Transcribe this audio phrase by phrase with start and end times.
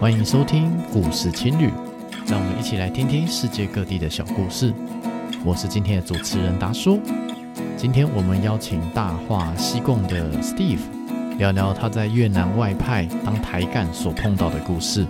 [0.00, 1.70] 欢迎收听故事青旅，
[2.26, 4.72] 让我们一起来听听世界各地的小故事。
[5.44, 6.98] 我是今天的主持人达叔。
[7.76, 10.80] 今天我们邀请大话西贡的 Steve
[11.36, 15.06] 聊聊他在越南外派当台干所碰到的故事。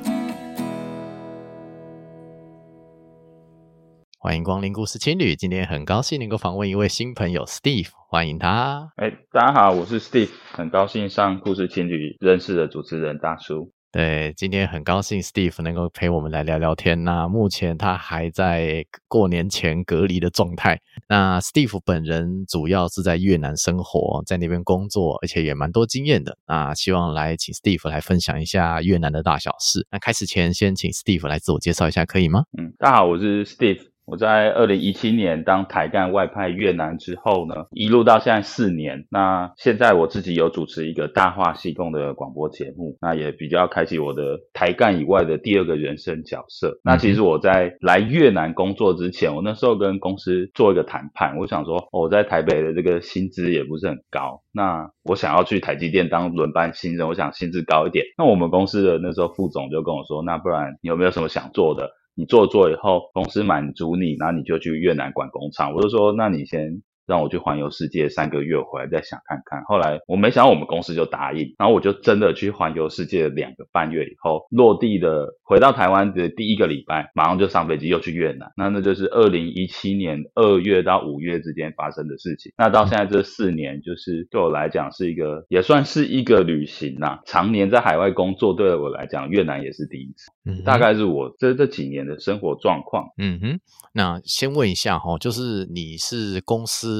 [4.18, 8.90] 欢迎光临故事青旅，今天很高兴能够访问一位新朋友 Steve，欢迎他。
[8.96, 13.70] 哎，大家好，我是 Steve，很高兴上故事青旅认识的主持人大叔。
[13.92, 17.02] 对，今天很高兴 Steve 能够陪我们来聊聊天。
[17.02, 20.80] 那目前他还在过年前隔离的状态。
[21.08, 26.38] 那 Steve 本人主要是在越南生活，在那边工作，而且也蛮多经验的。
[26.46, 29.84] 那希望来请 Steve 来分享一下越南的大小事。
[29.90, 32.44] 那开始前，先请 Steve 来自我介绍一下，可以吗？
[32.56, 33.89] 嗯，大家好，我是 Steve。
[34.10, 39.06] 我在二零一七年当台干外派越南之后呢，一路到现在四年。
[39.08, 46.80] 那现在我自己有主持一个大话西贡的广播节目，那也比较开启我的台干以外的第二个人生角色。
[46.82, 58.04] 那其实我在来越南工作之前，我那时候跟公司做一个谈判，我想说我在台北的这个薪资也不是很高，那我想要去台积电当轮班新人，我想薪资高一点。
[58.18, 61.88] 那我们公司的那时候副总就跟我说，那不然你有没有什么想做的？
[62.20, 65.72] 你做做以后，公司满足你，然后你就去越南管工厂。
[65.72, 66.82] 我就说，那你先。
[67.10, 69.64] 让我去环游世界三个月，回来再想看看。
[69.64, 78.52] 后来我没想到我们公司就答应，然后我就真的去环游世界两个半月以后，落地的回到台湾的第一个礼拜，马上就上飞机又去越南。
[78.56, 82.52] 那那就是二零一七年二月到五月之间发生的事情。
[82.56, 87.18] 那到现在这四年，就是对我来讲是一个也算是一个旅行呐。
[87.26, 90.30] 常年在海外工作，对我来讲，越南也是第一次。
[90.44, 93.08] 嗯，大概是我这这几年的生活状况。
[93.18, 93.60] 嗯哼，
[93.92, 96.99] 那先问一下哈，就是你是公司。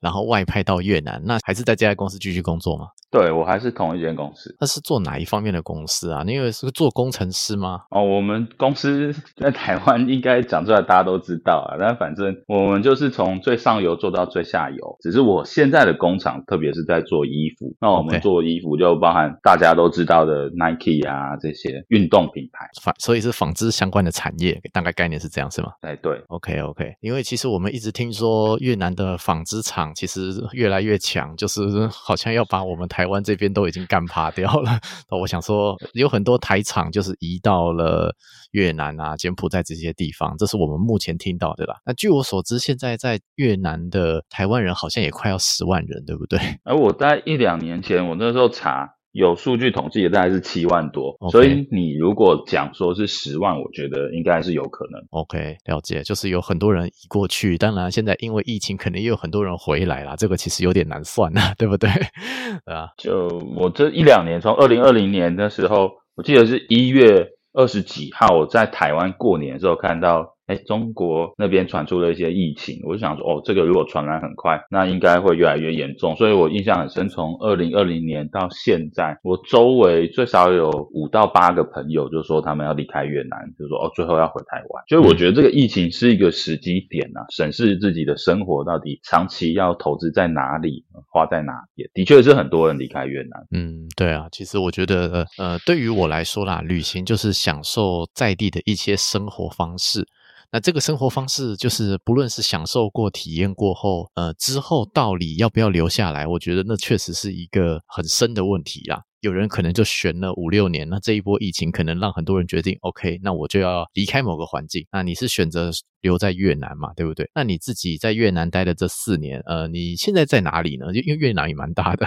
[0.00, 2.86] 然后外派到越南，那还是在这家公司继续工作吗？
[3.10, 4.54] 对，我还是同一间公司。
[4.60, 6.22] 那是做哪一方面的公司啊？
[6.24, 7.80] 你以为是做工程师吗？
[7.90, 11.76] 哦，我们公司 在台湾应该讲出来大家都知道啊。
[11.78, 14.96] 但反正我们就是从最上游做到最下游。
[15.00, 17.74] 只是我现在的工厂，特别是在做衣服。
[17.80, 25.72] 那我们做衣服就包含大家都知道的 Nike 啊这些运动品牌，纺所以是纺织相关的产业，大概概念是这样是吗？
[25.80, 26.22] 哎，对。
[26.28, 33.00] OK OK，因为其实我们一直听说越南的纺织厂其实越来越强，就是好像要把我们台。
[33.00, 34.78] 台湾这边都已经干趴掉了，
[35.08, 38.14] 我想说有很多台厂就是移到了
[38.50, 41.76] 越南啊、柬埔寨这些地方，这是我们目前听到的啦。
[41.86, 46.38] 那据我所知，现在在越南的台湾人好像也快要十万人，对不对？
[46.62, 48.96] 而我在一两年前，我那时候查。
[49.12, 51.30] 有数据统计的大概是七万多，Okay.
[51.30, 55.02] 所以你如果讲说是十万，我觉得应该是有可能。
[55.10, 61.90] OK，了解，就是有很多人移过去，当然现在因为疫情，肯定也有很多人回来啦，这个其实有点难算啊， 对不对？
[62.66, 70.36] 啊，就我这一两年，从二零二零年的时候，我记得是一月二十几号，我在台湾过年的时候看到。
[70.50, 76.16] 哎，中国那边传出了一些疫情，我就想说，哦，这个如果传染很快，那应该会越来越严重。
[76.16, 84.84] 所以我印象很深，从二零二零年到现在，我周围最少有五到八个朋友就说他们要离开越南，就说哦，最后要回台湾。
[84.88, 91.88] 所以我觉得这个疫情是一个时机点啊，审视自己的生活到底长期要投资在哪里，花在哪边。
[91.94, 93.46] 的确是很多人离开越南。
[93.52, 100.08] 嗯，对啊，其实我觉得，呃，对于我来说啦，旅行就是享受在地的一些生活方式。
[100.52, 109.02] 那这个生活方式，就是不论是享受过、体验过后，呃，之后到底要不要留下来，我觉得那确实是一个很深的问题啦。
[109.20, 114.86] 有人可能就悬了五六年，那这一波疫情可能让很多人决定，OK，那我就要离开某个环境。
[114.90, 116.92] 那你是选择留在越南嘛？
[116.94, 117.30] 对不对？
[117.34, 120.86] 那你自己在越南待的这四年，呃，你现在在哪里呢？
[120.94, 122.06] 因为越南也蛮大的。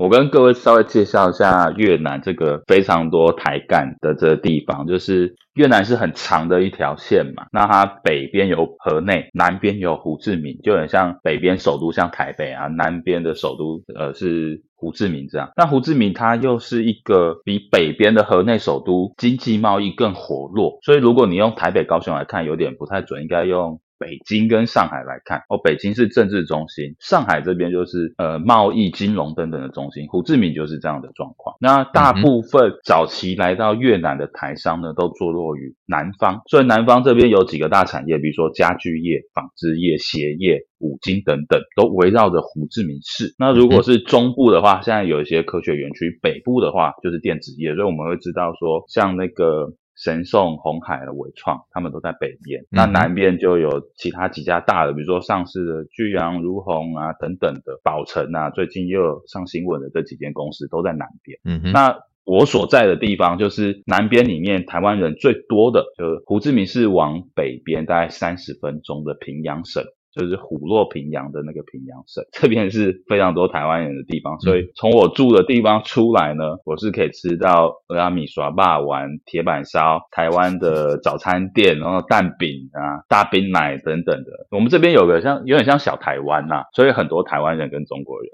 [0.00, 7.44] 我跟各位稍微介绍一下越南这个非常多台干的这个地方，就是越南是很长的一条线嘛。
[7.52, 15.50] 那它北边有河内，南边有胡志明，就很像北边首都像台北啊，南边的首都呃是胡志明这样。
[15.54, 23.82] 那胡志明它又是一个比北边的河内首都经济贸易更活络，所以如果你用台北、高雄来看，有点不太准，应该用。
[24.00, 31.54] 北京跟上海来看，哦，北京是政治中心，上海这边就是呃贸易、金融等等的中心，胡志明就是这样的状况。
[31.60, 43.34] 那大部分早期来到越南的台商呢，都坐落于南方，所以南方这边有几个大产业，比如说家具业、纺织业、鞋业、五金等等，都围绕着胡志明市。
[43.38, 47.74] 那如果是中部的话，现在有一些科学园区；北部的话，就是电子业。
[47.74, 49.74] 所以我们会知道说，像那个。
[50.00, 52.64] 神送、红海的伟创，他们都在北边。
[52.70, 61.38] 那南边就有其他几家大的，比如说上市的巨阳、如虹啊等等的，宝城啊，最近又有上新闻的这几间公司都在南边。
[61.44, 69.84] 嗯哼，那我所在的地方就是南边里面台湾人最多的，就是胡志明市往北边大概三十分钟的平阳省。
[70.14, 84.30] 就是虎落平阳的那个平阳省，这边是非常多台湾人的地方，所以从我住的地方出来呢，我是可以吃到蚵仔米耍霸丸、铁板烧、台湾的早餐店，然后蛋饼啊、大冰奶等等的。
[84.50, 88.30] 我们这边有个像有点像小台湾呐、啊，所以很多台湾人跟中国人，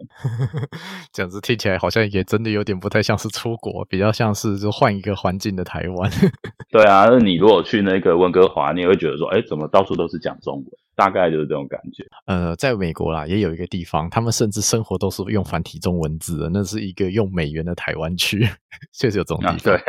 [1.13, 6.11] 这样子听起来好像也真的有点不太像是出国，比较像是就换一个环境的台湾。
[6.73, 10.65] 对啊，那你如果去那个温哥华，你也会觉得说，哎，怎么到处都是讲中文？
[10.97, 12.05] 大概就是这种感觉。
[12.27, 18.47] 呃，在美国啦，也有一个地方，他们甚至生活都是用繁体中文字的，那是一个用美元的台湾区，
[18.93, 19.75] 确 实有这种地方。
[19.75, 19.81] 啊、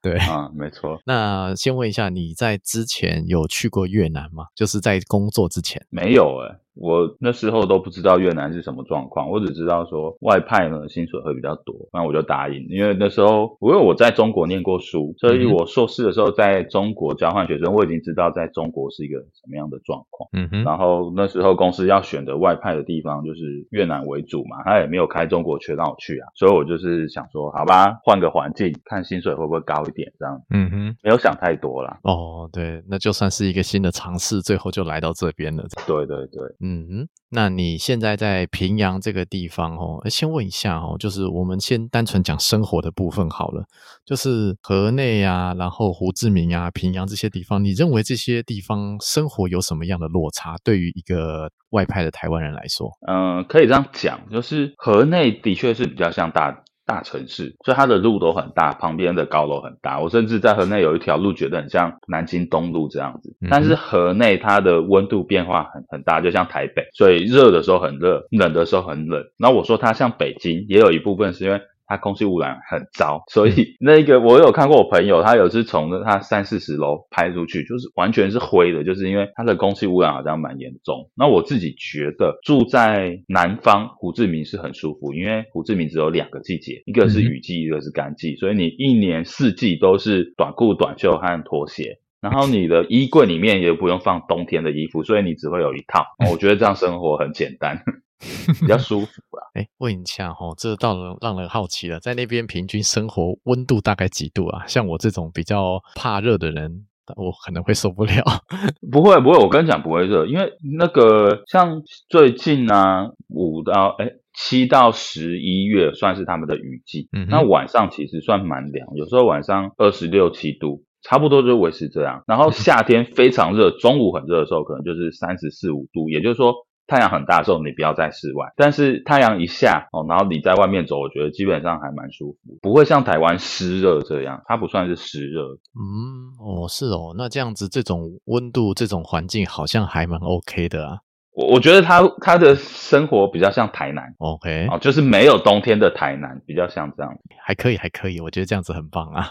[0.00, 1.00] 对对啊，没错。
[1.04, 4.46] 那先问一下，你在之前有去过越南吗？
[4.54, 5.84] 就是在工作之前。
[5.90, 12.66] 没有哎、欸我那时候都不知道越南是什么状况，我只知道说外派呢薪水会比较多，那我就答应。
[12.68, 20.28] 因为那时候因为我在中国念过书，所以我硕士的时候在中国交换学生，我已经知道在中国是一个什么样的状况。
[20.32, 20.64] 嗯哼。
[20.64, 30.42] 然后那时候公司要选的外派的地方就是越南为主嘛，他也没有开中国缺让我去啊，所以我就是想说，好吧，换个环境，看薪水会不会高一点这样。
[30.50, 30.96] 嗯哼。
[31.02, 31.98] 没有想太多啦。
[32.02, 35.64] 哦，对，那就算是一个新的尝试，最后就来到这边了。
[35.86, 36.42] 对对对。
[36.64, 43.62] 嗯，那你现在在平阳这个地方哦，先问一下哦，就是我们先单纯讲生活的部分好了，
[44.06, 50.56] 就是河内啊，然后胡志明啊、平阳这些地方，你认为这些地方生活有什么样的落差？
[50.64, 56.63] 对于一个外派的台湾人来说，嗯，可以这样讲，就是河内的确是比较像大。
[56.86, 60.00] 大城市，所以它的路都很大，旁边的高楼很大。
[60.00, 63.34] 我甚至在河内有一条路，觉得很像南京东路这样子。
[63.50, 69.24] 但是河内它的温度变化很很大，就像台北，所以热的时候很热，冷的时候很冷。
[69.38, 71.60] 那我说它像北京，也有一部分是因为。
[71.86, 81.10] 它空气污染很糟，所以那个我有看过我朋友，他有次从他三四十楼拍出去，就是完全是灰的，就是因为它的空气污染好像蛮严重。
[81.14, 96.04] 那我自己觉得住在南方胡志明是很舒服，因为胡志明只有两个季节，一个是雨季，一个是干季，所以你一年四季都是短裤、短袖和拖鞋，然后你的衣柜里面也不用放冬天的衣服，所以你只会有一套。
[96.32, 97.82] 我觉得这样生活很简单。
[98.60, 99.06] 比较舒服
[99.36, 99.42] 啊！
[99.54, 104.66] 哎，问一下哈，这倒让让人好奇了，在那边平均生活温度大概几度啊？
[104.66, 108.24] 像我这种比较怕热的人，我可能会受不了。
[108.90, 122.22] 不会不会，我跟你讲不会热，因为那个像最近啊，五到哎七到十一月算是他们的雨季，嗯，那晚上其实算蛮凉，有时候晚上二十六七度，差不多就维持这样。
[122.26, 126.54] 然后夏天非常热，中午很热的时候，可能就是三十四五度，也就是说。
[126.86, 128.52] 太阳很大的时候，你不要在室外。
[128.56, 135.42] 但是太阳一下哦，然后你在外面走，我觉得基本上还蛮舒服，不会像台湾湿热这样，它不算是湿热。
[135.74, 140.98] 嗯，哦，是哦，那这样子这种温度、这种环境好像还蛮 OK 的啊。
[141.32, 147.12] 我我觉得他他的生活比较像台南，OK，哦，就是没有冬天的台南，比较像这样。
[147.44, 149.30] 还可以，还可以，我觉得这样子很棒啊。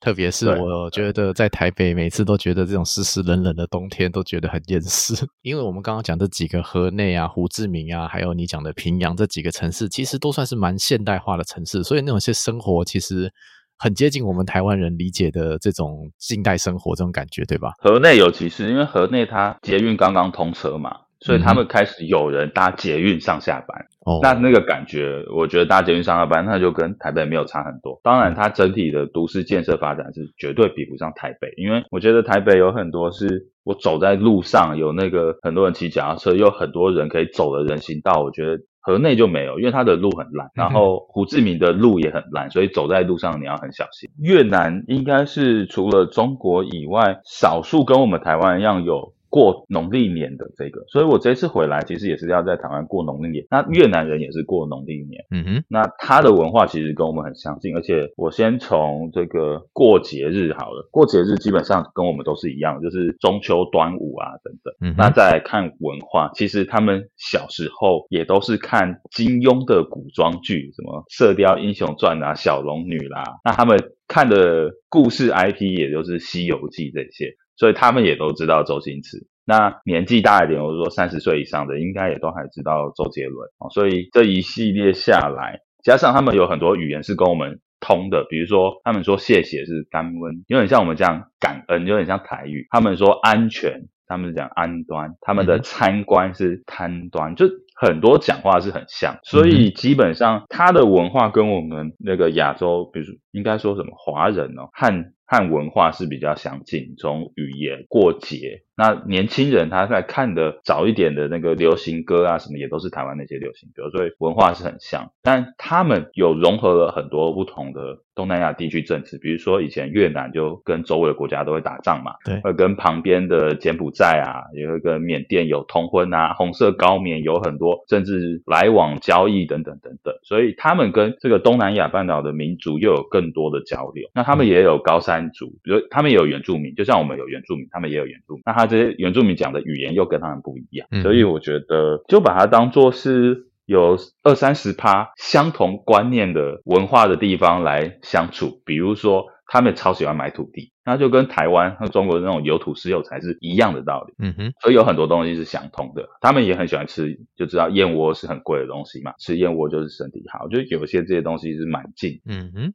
[0.00, 5.14] 特别是我觉得在台北，每次都觉得这种湿湿冷冷的冬天都觉得很厌世。
[5.42, 13.30] 因为我们刚刚讲这几个河内啊、胡志明啊，还有你讲的平阳这几个城市，其实都算是蛮现代化的城市，所以那种些生活其实
[13.76, 17.72] 很接近我们台湾人理解的这种近代生活这种感觉，对吧？
[17.78, 20.96] 河内尤其是因为河内它捷运刚刚通车嘛。
[21.22, 28.00] 所以他们开始有人搭捷运上下班，哦，那那个感觉，我觉得搭捷运上下班，那就跟台北没有差很多。
[28.02, 44.10] 当然，它整体的都市建设发展是绝对比不上台北，因为我觉得台北有很多是我走在路上有那个很多人骑脚踏车，有很多人可以走的人行道，我觉得河内就没有，因为它的路很烂，然后胡志明的路也很烂，所以走在路上你要很小心。
[44.18, 49.12] 越南应该是除了中国以外，少数跟我们台湾一样有。
[49.30, 53.46] 过农历年的这个，所以我这次回来其实也是要在台湾过农历年。
[53.48, 57.74] 那越南人也是过农历年，嗯哼，那他的文化其实跟我们很相近。
[57.76, 64.74] 而且我先从这个过节日好了，过节日基本上跟我们都是一样，就是中秋、端午啊等等。
[64.80, 77.36] 嗯，那再来看文化，其实他们小时候也都是看金庸的古装剧，什么《射雕英雄传》啊、小龙女啦，那他们看的故事 IP 也就是《西游记》这些。
[77.60, 79.26] 所以他们也都知道周星驰。
[79.44, 83.46] 那年纪大一点，我说三十岁以上的，应该也都还知道周杰伦。
[83.70, 92.66] 所以这一系列下来，加上他们有很多语言是跟我们通的，比如说他们说谢谢是感恩，有点像我们讲感恩，有点像台语。
[92.70, 108.62] 他们说安全，他们讲安端，他们的参观是贪端，就很多讲话是很像，所以基本上他的文化跟我们那个亚洲，比如说应该说什么华人哦，汉汉文化是比较相近，从语言过节。
[108.74, 115.12] 那年轻人他在看的早一点的那个流行歌啊，什么也都是台湾那些流行歌，所以文化是很像。
[115.22, 134.08] 但他们有融合了很多不同的东南亚地区政治，比如说以前越南就跟周围的国家都会打仗嘛，对，会跟旁边的柬埔寨啊，也会跟缅甸有通婚啊，红色高棉有很多政治来往交易等等等等，所以他们跟这个东南亚半岛的民族又有更多的交流。
[134.14, 138.42] 那他们也有高山族，比如他们也有原住民，就像我们有原住民，他们也有原住民。
[138.46, 148.62] 那他这些原住民讲的语言又跟他们不一样，嗯、所以我觉得就把它当做是有二三十趴相同观念的文化的地方来相处。
[148.64, 154.14] 比如说，他们超喜欢买土地，那就跟台湾和中国的那种有土石有财是一样的道理。
[154.20, 156.08] 嗯哼，所以有很多东西是相通的。
[156.20, 160.46] 他们也很喜欢吃，就知道燕窝是很贵的东西嘛，吃燕窝就是身体好。
[160.46, 162.20] 就有些这些东西是蛮近。
[162.26, 162.72] 嗯哼。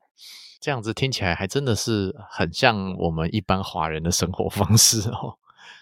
[0.59, 5.37] 这样子听起来还真的是很像我们一般华人的生活方式哦。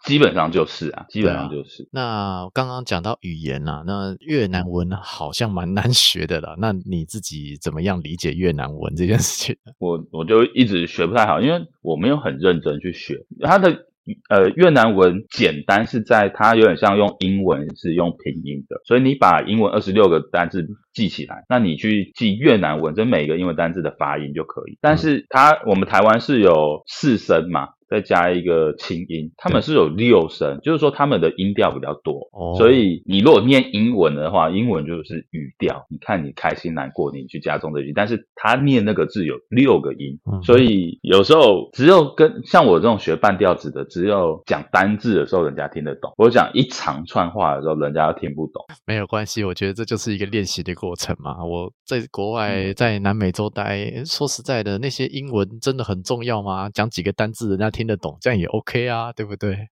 [0.05, 1.83] 基本上就是啊，基本上就是。
[1.83, 6.55] 啊、那刚刚讲到语言啊，那越南文好像蛮难 学的了。
[6.59, 9.55] 那你自己怎么样理解越南文这件事情？
[9.79, 13.85] 我我就一直学不太好，因为我没有很认真去学它的。
[14.27, 24.77] 呃，越南文简单是在它有点像用英文是用拼音的，所以你把英文二十六个单字记起来，那你去记越南文，这每个英文单字的发音就可以。
[24.81, 27.69] 但是它我们台湾是有四声嘛。
[27.93, 35.85] 再加一个轻音，他们是有六声，就是说他们的音调比较多，哦、所以你如果念英文的话，英文就是语调。
[35.91, 48.65] 你看你开心难过，你去加重这句，但是他念那个字有六个音，嗯、所以有时候只有跟像我这种学半调子的，只有讲单字的时候人家听得懂，我讲一长串话的时候人家听不懂。
[48.88, 51.45] 没有关系，我觉得这就是一个练习的过程嘛。
[51.45, 56.67] 我在国外在南美洲待，说实在的，那些英文真的很重要吗？
[56.73, 57.82] 讲几个单字人家听。
[57.83, 59.67] 听得懂，这样也 OK 啊，对不对？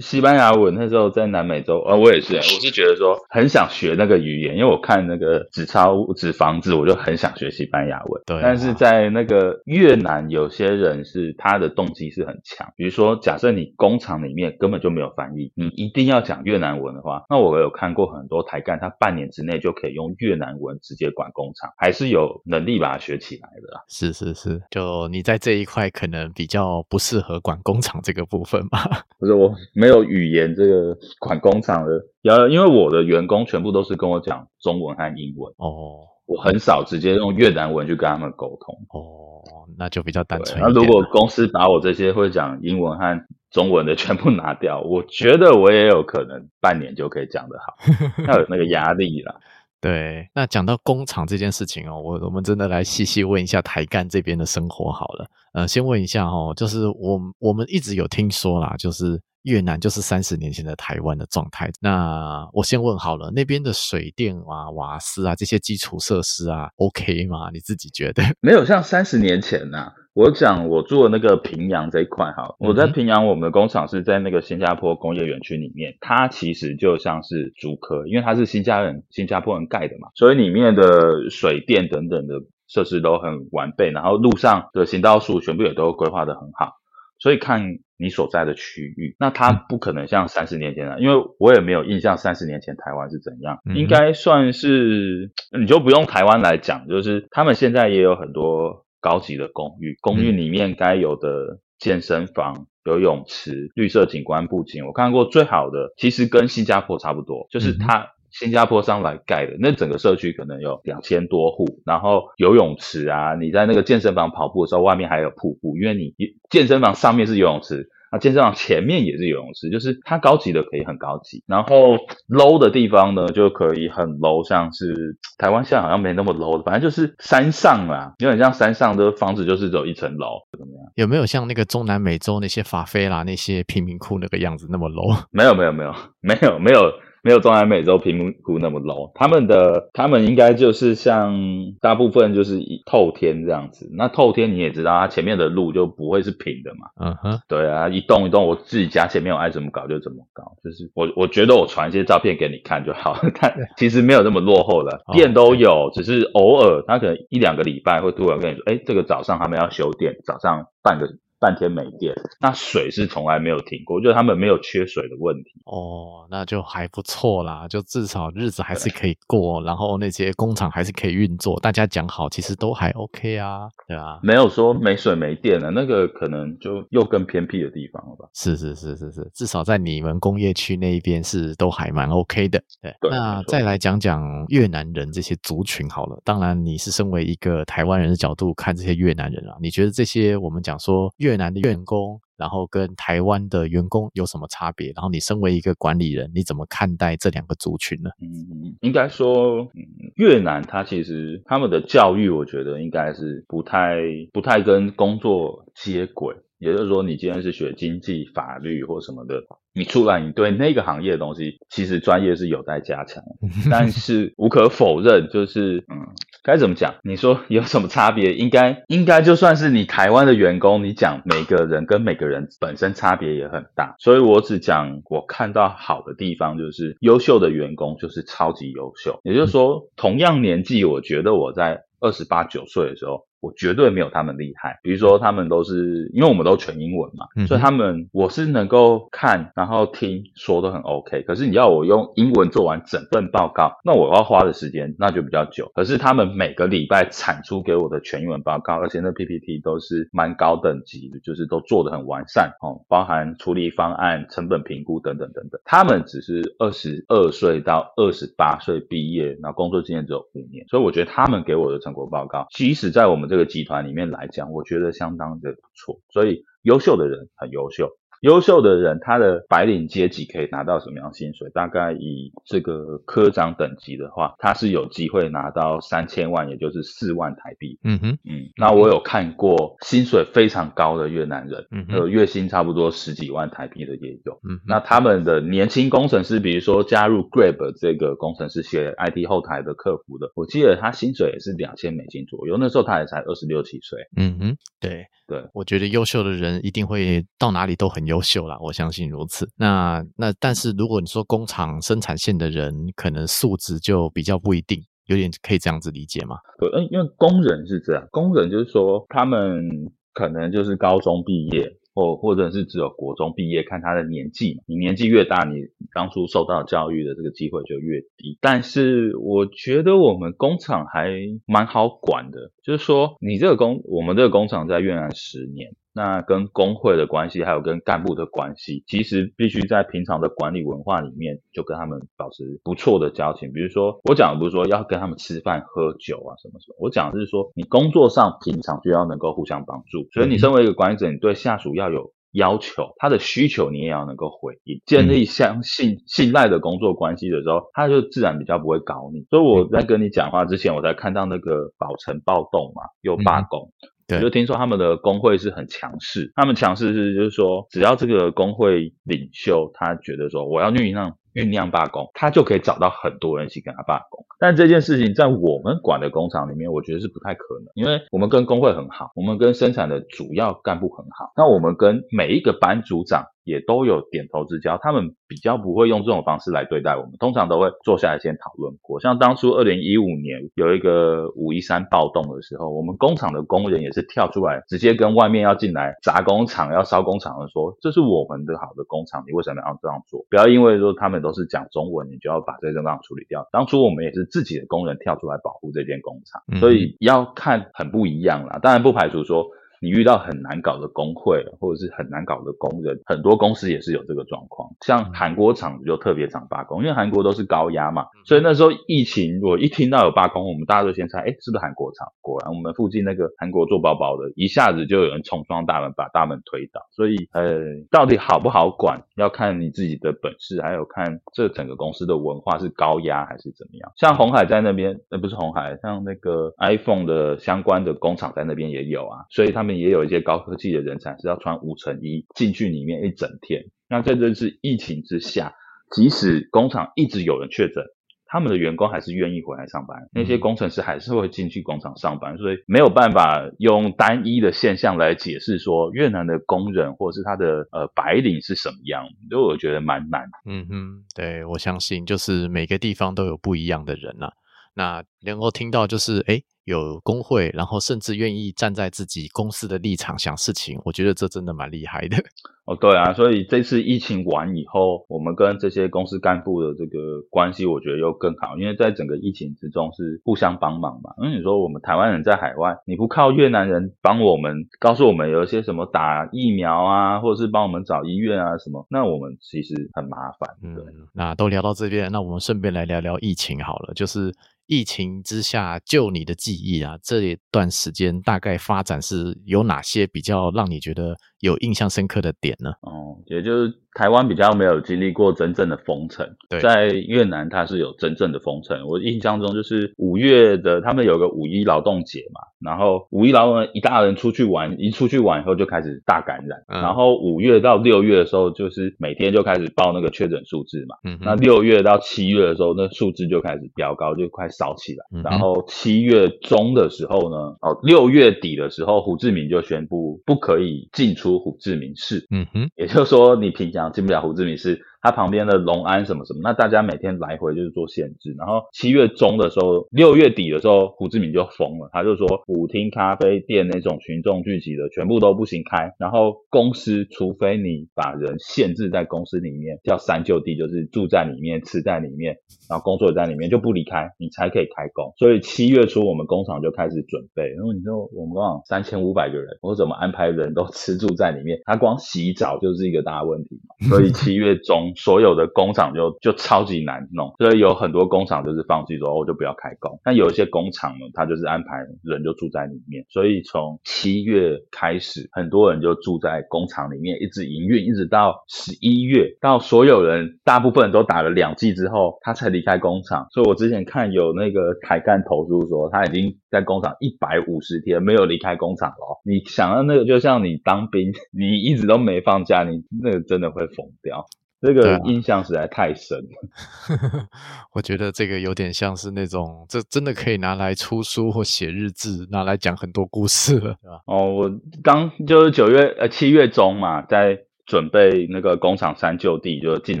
[0.00, 8.22] 西班牙文那时候在南美洲，啊、哦，我也是，我是觉得说很想学那个语言，因为我看那个纸钞纸房子，我就很想学西班牙文。
[8.26, 23.84] 对、啊，但是在那个越南，有些人是他的动机是很强，比如说，假设你工厂里面根本就没有翻译，你一定要讲越南文的话，那我有看过很多台干，他半年之内就可以用越南文直接管工厂，还是有能力把它学起来的。
[23.88, 29.04] 是是是，就你在这一块可能比较不适合管工厂这个部分吧？
[29.20, 29.89] 不是我没。
[29.90, 39.42] 没有语言这个管工厂的，要因为我的员工全部都是跟我讲中文和英文哦，我很少直接用越南文去跟他们沟通哦，
[39.76, 40.60] 那就比较单纯。
[40.60, 47.74] 那如果公司把我这些会讲英文和中文的全部拿掉，我觉得我也有可能半年就可以讲得好，
[48.28, 49.34] 要有那个压力啦。
[49.80, 55.26] 对，那讲到工厂这件事情哦，我我们真的来细细问一下台干这边的生活好了。
[55.52, 59.20] 呃，先问一下哦，就是我我们一直有听说啦，就是。
[59.44, 61.70] 越南就是三十年前的台湾的状态。
[61.80, 67.48] 那我先问好了，那边的水电啊、瓦斯啊这些基础设施啊，OK 吗？
[67.50, 68.22] 你自己觉得？
[68.42, 69.92] 没有像三十年前呐、啊。
[70.12, 82.34] 我讲我住的那个平阳这一块哈，我在平阳，我们的工厂是在那个新加坡工业园区里面，它其实就像是竹科，因为它是新加人、新加坡人盖的嘛，所以里面的水电等等的
[82.66, 86.74] 设施都很完备，然后路上的行道树全部也都规划得很好。
[87.18, 108.06] 所以看你所在的区域，那它不可能像三十年前了，因为我也没有印象三十年前台湾是怎样，应该算是你就不用台湾来讲，就是他们现在也有很多高级的公寓，公寓里面该有的健身房、游泳池、绿色景观布景，我看过最好的，其实跟新加坡差不多，就是它。
[108.32, 116.14] 新加坡上来盖的那整个社区可能有两千多户，然后游泳池啊，你在那个健身房跑步的时候，外面还有瀑布，因为你
[116.48, 121.96] 健身房上面是游泳池，啊，健身房前面也是游泳池，就是它高级的可以很高级，然后
[122.28, 130.92] low 的地方呢就可以很 low，像是台湾现在好像没那么 low 的，反正就是山上啦，有点像山上的房子，就是只有一层楼，怎么样？
[130.96, 135.16] 有没有像那个中南美洲那些法菲拉那些贫民窟那个样子那么 low？
[135.30, 136.70] 没有，没有，没有，没有，没有。
[136.70, 136.92] 没有
[137.40, 141.36] 中南美洲贫民窟那么 low，他们的他们应该就是像
[141.80, 143.90] 大部分就是一透天这样子。
[143.94, 146.88] 那透天你也知道，它前面的路就不会是平的嘛。
[147.00, 147.40] 嗯哼、uh-huh.
[147.48, 150.56] 对啊，一栋一栋，我自己家前面我爱怎么搞就怎么搞。
[150.62, 161.06] 就是我我觉得我传一些照片给你看就好，但其实没有那么落后的，电都有，只是偶尔他可能一两个礼拜会突然跟你说，哎，这个早上他们要修电，早上半个
[161.40, 165.50] 半天没电，那水是从来没有停过，就是他们没有缺水的问题。
[165.64, 178.28] 哦，那就还不错啦，就至少日子还是可以过，然后那些工厂还是可以运作，大家讲好，其实都还 OK 啊，对啊，没有说没水没电了，那个可能就又更偏僻的地方了吧？
[178.34, 182.62] 是是是是是，至少在你们工业区那一边是都还蛮 OK 的。
[182.82, 194.88] 对，对那再来讲讲越南人这些族群好了，当然你是身为一个台湾人的角度看这些越南人啊，你觉得这些我们讲说越越南的员工，然后跟台湾的员工有什么差别？
[194.96, 198.10] 然后你身为一个管理人，你怎么看待这两个族群呢？
[198.20, 199.68] 嗯，应该说，
[200.16, 204.00] 越南它其实他们的教育，我觉得应该是不太
[204.32, 206.34] 不太跟工作接轨。
[206.58, 213.22] 也就是说，你今天是学经济、法律或什么的，你出来，你对那个行业的东西，其实专业是有待加强。
[213.70, 216.08] 但是无可否认，就是嗯，
[216.42, 216.94] 该怎么讲？
[217.02, 218.34] 你说有什么差别？
[218.34, 223.94] 应该应该就算是你台湾的员工，你讲每个人跟每个人本身差别也很大。
[223.98, 229.20] 所以我只讲我看到好的地方，就是优秀的员工就是超级优秀。
[229.22, 233.26] 也就是说，同样年纪，我觉得我在二十八九岁的时候。
[233.42, 241.22] 我绝对没有他们厉害，比如说他们都是，因为我们都全英文嘛，嗯、所以他们我是能够看，然后听说都很 OK。
[241.22, 245.72] 可是你要我用英文做完整份报告，那我要花的时间那就比较久。
[245.74, 255.58] 可是他们每个礼拜产出给我的全英文报告，而且那 PPT 都是蛮高等级的，就是都做得很完善哦，包含处理方案、成本评估等等等等。
[255.64, 267.88] 他们只是二十二岁到二十八岁毕业，然后工作经验只有五年，所以我觉得他们给我的成果报告，即使在我们这个集团里面来讲，我觉得相当的不错，所以优秀的人很优秀。
[268.20, 271.48] 优秀的人，他的白领阶级可以拿到什么样薪水？
[271.54, 277.78] 大概以这个科长等级的话，他是有机会拿到三千万，也就是四万台币。
[277.82, 284.38] 嗯哼，嗯，那我有看过薪水非常高的越南人，嗯，呃，月薪差不多十几万台币的也有。
[284.48, 294.00] 嗯，那他们的年轻工程师，比如说加入 Grab 这个工程师写 IT 后台的客服的，我记得他薪水也是两千美金左右，那时候他也才二十六七岁。
[294.16, 299.48] 嗯哼，对对，我觉得优秀的人一定会到哪里都很优秀啦，我相信如此。
[299.54, 306.34] 那那但是如果你说工厂生产线的人，可能素质就比较不一定，有点可以这样子理解吗？
[306.58, 309.68] 对，嗯，因为工人是这样，工人就是说他们
[310.12, 311.70] 可能就是高中毕业。
[312.00, 318.38] 或或者是只有国中毕业，看他的年纪嘛，你年纪越大，你当初受到教育的这个机会就越低。
[318.40, 321.10] 但是我觉得我们工厂还
[321.46, 325.72] 蛮好管的，就是说你这个工，我们这个工厂在越南十年。
[325.92, 333.52] 那跟工会的关系，还有跟干部的关系，其实必须在平常的管理文化里面，就跟他们保持不错的交情。
[333.52, 340.08] 比如说，我讲的不是说要跟他们吃饭喝酒啊什么什么，我讲的是说，你工作上平常就要能够互相帮助。
[340.12, 349.24] 所以，你身为一个管理者，你对下属要有要求，他的需求你也要能够回应，建立相信信赖的工作关系的时候，他就自然比较不会搞你。
[349.28, 353.72] 所以我在跟你讲话之前，我才看到那个宝城暴动嘛，又罢工。
[354.16, 364.24] 我就听说他们的工会是很强势，他们强势是就是说，只要这个工会领袖他觉得说我要酝酿酝酿罢工，他就可以找到很多人一起跟他罢工。
[364.38, 373.24] 但这件事情在我们管的工厂里面，我觉得是不太可能，因为我们跟工会很好，我们跟生产的主要干部很好，那我们跟每一个班组长。
[373.50, 379.00] 也都有点头之交，他们比较不会用这种方式来对待我们，通常都会坐下来先讨论过。
[379.00, 390.24] 像当初二零一五年有一个五一三暴动的时候，我们工厂的工人也是跳出来，直接跟外面要进来砸工厂、要烧工厂的说：“这是我们的好的工厂，你为什么要这样做？
[390.30, 398.58] 不要因为说他们都是讲中文，你就要把这个工厂处理掉。”当初我们也是自己的工人跳出来保护这间工厂，所以要看很不一样啦。
[398.62, 399.48] 当然不排除说。
[399.80, 404.68] 你遇到很难搞的工会，或者是很难搞的工人，很多公司也是有这个状况。
[404.82, 412.06] 像韩国厂就特别常罢工，因为韩国都是高压嘛，所以那时候疫情，我一听到有罢工，我们大家都先猜，哎，是不是韩国厂？
[412.20, 416.82] 果然，我们附近那个韩国做包包的，一下子就有人冲撞大门，把大门推倒。
[416.92, 423.90] 所以，呃，到底好不好管，要看你自己的本事，还有看这整个公司的文化是高压还是怎么样。
[423.96, 429.69] 像红海在那边，呃，不是红海，像那个 iPhone 的相关的工厂在那边也有啊，所以他们。
[429.78, 433.64] 也有一些高科技的人才是要穿五层衣进去里面一整天。
[433.88, 435.54] 那在这次疫情之下，
[435.94, 437.84] 即使工厂一直有人确诊，
[438.26, 439.98] 他们的员工还是愿意回来上班。
[440.12, 450.22] 那些工程师还是会进去工厂上班，所以没有办法用单一的现象来解释说越南的工人或者是他的呃白领是什么样，所以我觉得蛮难。
[450.46, 454.32] 嗯哼，对，我相信就是每个地方都有不一样的人呐、啊。
[454.72, 462.16] 那能够听到就是诶有工会，然后甚至愿意站在自己公司的立场想事情，我觉得这真的蛮厉害的。
[462.66, 471.10] 哦，对啊，所以这次疫情完以后，我们跟这些公司干部的这个关系，我觉得又更好，因为在整个疫情之中是互相帮忙嘛。
[471.18, 480.48] 因为你说我们台湾人在海外，你不靠越南人帮我们，告诉我们有一些什么打疫苗啊，或者是帮我们找医院啊什么，那我们其实很麻烦。
[480.62, 484.32] 对，嗯，那都聊到这边，那我们顺便来聊聊疫情好了，就是。
[484.70, 492.70] 疫情之下，救你的记忆啊，这一段时间大概发展是有哪些比较让你觉得有印象深刻的点呢？
[492.82, 493.74] 哦，也就是。
[493.92, 498.86] 台湾比较没有经历过真正的封城，对，在越南它是有真正的封城。
[498.86, 523.92] 我印象中就是五月的，他们有个五一劳动节嘛，然后五一劳动一大人出去玩，一出去玩以后就开始大感染，嗯、然后五月到六月的时候，就是每天就开始报那个确诊数字嘛，嗯，那六月到七月的时候，那数字就开始飙高，就快烧起来，嗯、然后七月中的时候呢，哦，六月底的时候，胡志明就宣布不可以进出胡志明市，嗯哼，也就是说你平常。
[523.92, 524.84] 进不了胡志明市。
[525.02, 528.34] 它旁边的隆安什么什么，那大家每天来回就是做限制。
[528.38, 535.92] 然后七月中的时候，六月底的时候，胡志明就疯了，他就说舞厅、咖啡店那种群众聚集的全部都不行开。
[535.98, 542.36] 然后公司，除非你把人限制在公司里面，叫三就地，就是住在里面、吃在里面，
[542.68, 545.14] 然后工作在里面，就不离开，你才可以开工。
[545.16, 547.48] 所以七月初我们工厂就开始准备。
[547.48, 551.58] 然后你说我们工厂三千五百个人，我怎么安排人都吃住在里面？
[551.64, 553.88] 他光洗澡就是一个大问题嘛。
[553.88, 554.89] 所以七月中。
[554.96, 560.00] 所有的工厂就就超级难弄，所以有很多工厂就是放弃说，我就不要开工。
[560.04, 573.26] 但有一些工厂呢，他就是安排人就住在里面，所以从七月开始，很多人就住在工厂里面，一直营运，一直到十一月，到所有人大部分人都打了两剂之后，他才离开工厂。
[573.30, 579.20] 所以我之前看有那个台干投诉说，他已经在工厂一百五十天没有离开工厂了。
[579.24, 584.26] 你想要那个，就像你当兵，你一直都没放假，你那个真的会疯掉。
[584.60, 587.26] 这个印象实在太深了，啊、
[587.72, 594.02] 我觉得这个有点像是那种，这真的可以拿来出书或写日志，拿来讲很多故事了，对吧？
[594.06, 594.50] 哦，我
[594.82, 597.38] 刚就是九月呃七月中嘛，在
[597.70, 600.00] 准备那个工厂三就地就进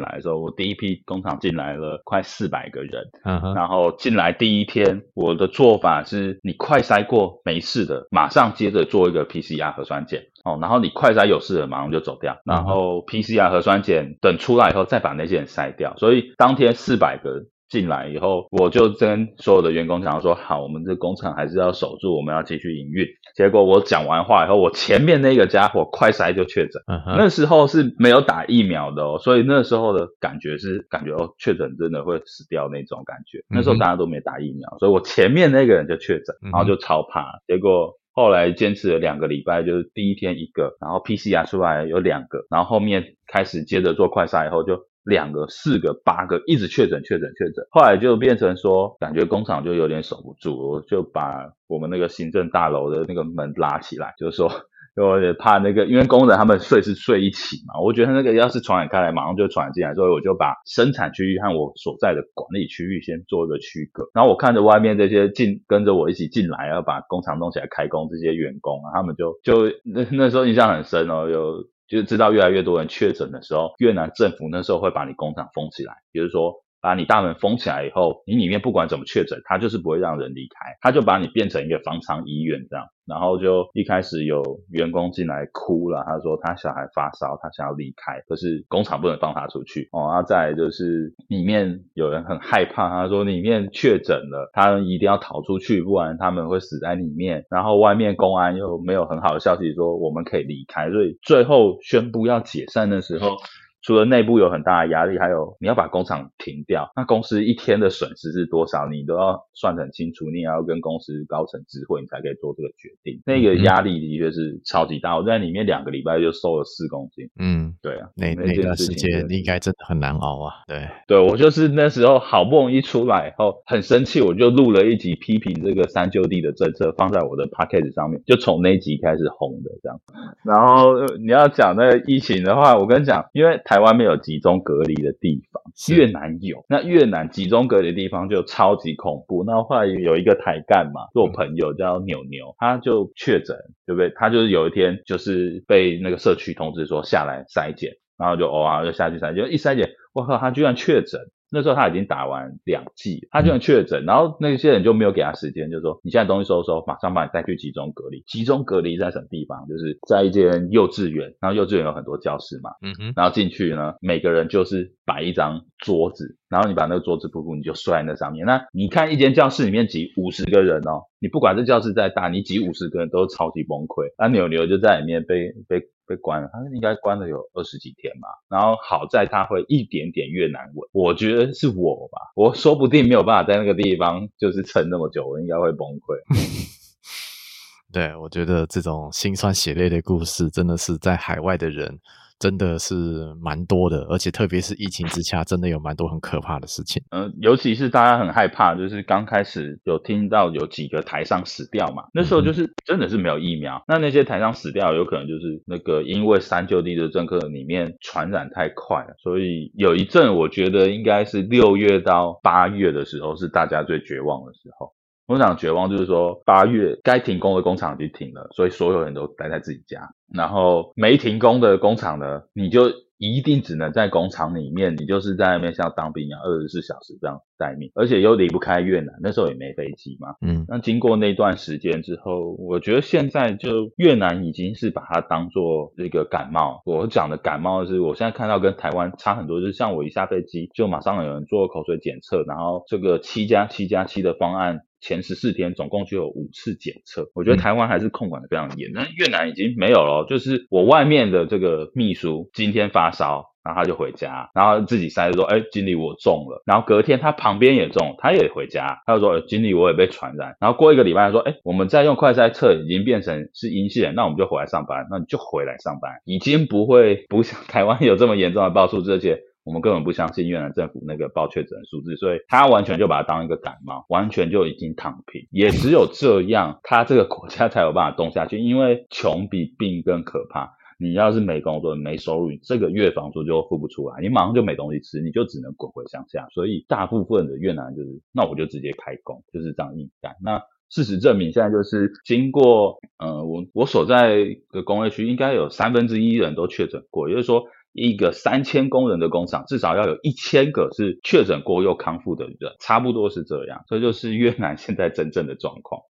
[0.00, 3.08] 来的时候，我第一批工厂进来了快四百个人，
[3.54, 10.24] 然后进来第一天，我的做法是，你快筛过没事的，马上接着做一个 PCR 核酸检。
[10.42, 12.40] 哦，然后你快筛有事的，马上就走掉。
[12.44, 15.94] 然后 PCR 核酸检等出来以后，再把那些人筛掉。
[15.96, 23.06] 所以当天四百个进来以后，我就跟所有的员工讲说：好，我们这工厂还是要守住，我们要继续营运。
[23.36, 26.82] 结果我讲完话以后，我前面那个家伙快筛就确诊。
[26.86, 27.16] Uh huh.
[27.16, 33.38] 那时候是没有打疫苗的哦，所以那时候的感觉是感觉哦，确诊真的会死掉那种感觉。
[33.48, 37.40] 那时候大家都没打疫苗，所以我前面那个人就确诊，然后就超怕。
[37.46, 37.96] 结果。
[38.12, 47.66] 后来坚持了两个礼拜，就是第一天一个，然后 PCR 出来有两个，然后后面开始接着做快筛以后就两个、四个、八个，一直确诊、确诊、确诊。
[47.70, 54.50] 后来就变成说，感觉工厂就有点守不住，我就把我们那个行政大楼的那个门拉起来，就是说。
[54.96, 64.10] 我也怕那个，因为工人他们睡是睡一起嘛，我觉得那个要是传染开来，马上就传染进来，所以我就把生产区域和我所在的管理区域先做一个区隔。
[64.12, 76.54] 然后我看着外面这些进跟着我一起进来要把工厂弄起来开工这些员工啊，他们就就那那时候印象很深哦，有就是知道越来越多人确诊的时候，越南政府那时候会把你工厂封起来，比如说。
[76.80, 82.86] 把你大门封起来以后，你里面不管怎么确诊，他就是不会让人离开，他就把你变成一个方舱医院这样。
[83.06, 84.40] 然后就一开始有
[84.70, 90.06] 员工进来哭了，他说他小孩发烧，他想要离开，可是工厂不能放他出去哦。
[90.12, 97.44] 然后再来就是里面有人很害怕，他说里面确诊了，他一定要逃出去，不然他们会死在里面。
[97.50, 103.38] 然后外面公安又没有很好的消息说我们可以离开，所以最后宣布要解散的时候。
[103.82, 108.88] 除了内部有很大的压力，还有你要把工厂停掉，那公司一天的损失是多少？
[108.88, 113.20] 你都要算得很清楚，你也要跟公司高层知会，你才可以做这个决定。
[113.24, 117.28] 那个压力的确是超级大，我在里面两个礼拜就瘦了四公斤。
[117.38, 120.52] 嗯，对啊，那那段时间应该真的很难熬啊。
[120.66, 130.00] 对，对我就是那时候好不容易出来以后，很生气，我就录了一集批评这个三就地的政策，放在我的 podcast 上面，就从那集开始红的这样。
[130.44, 135.62] 然后你要讲那个疫情的话，我跟你讲，因为台湾没有集中隔离的地方，
[135.96, 136.64] 越南有。
[136.68, 139.44] 那越南集中隔离的地方就超级恐怖。
[139.46, 143.56] 那后来有一个台干嘛，做朋友叫牛牛，他就确诊，
[143.86, 144.10] 对不对？
[144.16, 151.20] 他就是有一天就是被那个社区通知说下来筛检，然后就哦啊就下去筛检，就一筛检，我靠，他居然确诊。
[151.50, 158.22] 那时候他已经打完两剂，他居然确诊，然后那些人就没有给他时间，就说你现在东西收收，马上把你带去集中隔离。
[158.26, 159.66] 集中隔离在什么地方？
[159.68, 168.46] 就是在一间幼稚园，然后幼稚园有很多教室嘛，嗯哼，然后进去呢，每个人就是摆一张桌子，然后你把那个桌子铺铺，你就睡在那上面。
[168.46, 174.06] 那你看一间教室里面挤五十个人哦，你不管这教室再大，你挤五十个人都超级崩溃。
[174.16, 175.82] 那牛牛就在里面被被。
[176.10, 178.26] 被关了，他应该关了有二十几天吧。
[178.48, 186.18] 然后好在他会一点点越南文，我觉得是我吧，我说不定没有办法在那个地方就是撑那么久，我应该会崩溃。
[187.92, 192.00] 对，我觉得这种心酸血泪的故事，真的是在海外的人。
[192.40, 192.94] 真的是
[193.40, 197.02] 蛮多的，而且特别是疫情之下，真的有蛮多很可怕的事情。
[197.10, 203.76] 嗯、呃，尤其是大家很害怕，就是刚开始有听到有几个台上死掉嘛，那时候就是真的是没有疫苗。
[203.76, 214.94] 嗯、那那些台上死掉，有可能就是那个因为三就地的政客里面传染太快了，所以有一阵我觉得应该是六月到八月的时候是大家最绝望的时候。
[215.30, 220.10] 我想绝望就是说，八月该停工的工厂已经停了，所以所有人都待在自己家。
[220.34, 229.14] 然后没停工的工厂呢，你就一定只能在工厂里面，你就是在那边像当兵一样，二十四小时这样待命，而且又离不开越南。
[229.22, 230.34] 那时候也没飞机嘛。
[230.44, 230.64] 嗯。
[230.66, 236.82] 那经过那段时间之后，我觉得现在就越南已经是把它当做这个感冒。
[236.84, 244.80] 我讲的感冒是我现在看到跟台湾差很多，就是像我一下飞机就马上有人做口水检测，然后这个七加七加七的方案。
[245.00, 250.26] 前十四天总共就有五次检测，我觉得台湾还是控管的非常严，但越南已经没有了。
[250.28, 269.40] 就是我外面的这个秘书今天发烧，然后他就回家，然后自己筛说，哎，经理我中了，然后隔天他旁边也中，他也回家，他就说，经理我也被传染，然后过一个礼拜说，哎，我们再用快筛测已经变成是阴性，那我们就回来上班，那你就回来上班，已经不会不像 台湾有这么严重的爆出这些。
[269.64, 275.46] 我们根本不相信越南政府那个报确诊数字，所以他完全就把它当一个感冒，完全就已经躺平。
[275.50, 278.58] 也只有这样，他这个国家才有办法动下去。
[278.58, 280.72] 因为穷比病更可怕。
[281.02, 286.46] 你要是没工作、没收入，这个月房租就付不出来，你马上就没东西吃，你就只能滚回乡下。
[286.52, 290.36] 所以大部分的越南就是，那我就直接开工，就是这样硬干。
[290.42, 297.64] 那事实证明，现在就是经过，呃，我我所在的工业区应该有三分之一人都确诊过，也就是说。
[297.92, 303.84] 一个三千工人的工厂，至少要有一千个是确诊过又康复的人，差不多是这样。
[303.88, 306.02] 这就是越南现在真正的状况，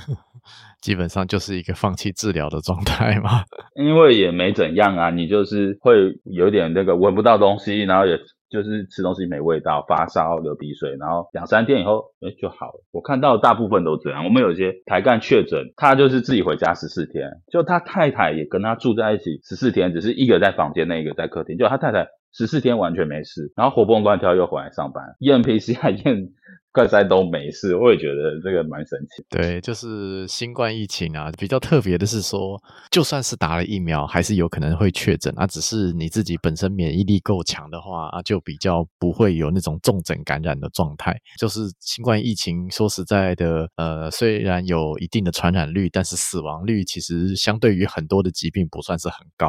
[0.80, 3.44] 基本上就是一个放弃治疗的状态嘛。
[3.74, 8.18] 因为也没怎样啊，你就是会有点那个闻不到东西，然后也。
[8.50, 12.84] 就是吃东西没味道，发烧、流鼻水，然后两三天以后，哎，就好了。
[12.92, 14.24] 我看到大部分都这样。
[14.24, 26.30] 我们有些台干确诊，他就是自己回家十四天，就他太太也跟他住在一起十四天，只是一个在房间，那一个在客厅，就他太太十四天完全没事，然后活蹦乱跳又回来上班，验 PCR 验。
[26.78, 29.24] 快筛都没事，我也觉得这个蛮神奇。
[29.28, 32.56] 对，就是新冠疫情啊，比较特别的是说，
[32.88, 35.44] 就算是打了疫苗，还是有可能会确诊啊。
[35.44, 41.16] 只是你自己本身免疫力够强的话啊，就比较不会有那种重症感染的状态。
[41.36, 49.48] 就是新冠疫情，说实在的，呃，虽然有一定的传染率，但是死亡率其实相对于很多的疾病不算是很高。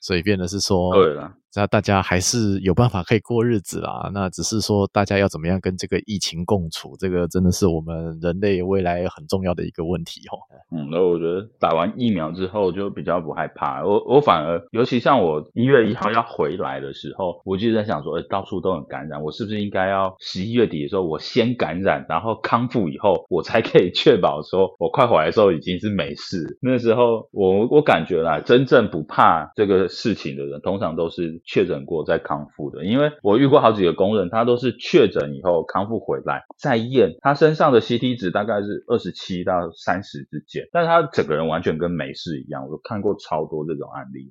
[0.00, 4.08] 所以变得是说，对了，那大家还是有办法可以过日子啦。
[4.14, 10.38] 那只是说，大家要怎么样跟这个疫情共处，这个真的是我们人类未来很重要的一个问题哦。
[10.70, 13.84] 嗯，那我觉得打完疫苗之后就比较不害怕。
[13.84, 26.56] 我我反而，尤其像我一月一号要回来的时候，我就在想说，哎，到处都很感染，我是不是应该要十一月底的时候我先感染，然后康复以后，我才可以确保说我快回来的时候已经是没事。
[26.62, 29.88] 那时候我我感觉啦，真正不怕这个。
[29.88, 44.30] 事情的人通常都是确诊过再康复的，因为我遇过好几个工人，他都是确诊以后康复回来再验，他身上的 CT 值大概是二十七到三十之间，但他整个人完全跟没事一样，我都看过超多这种案例。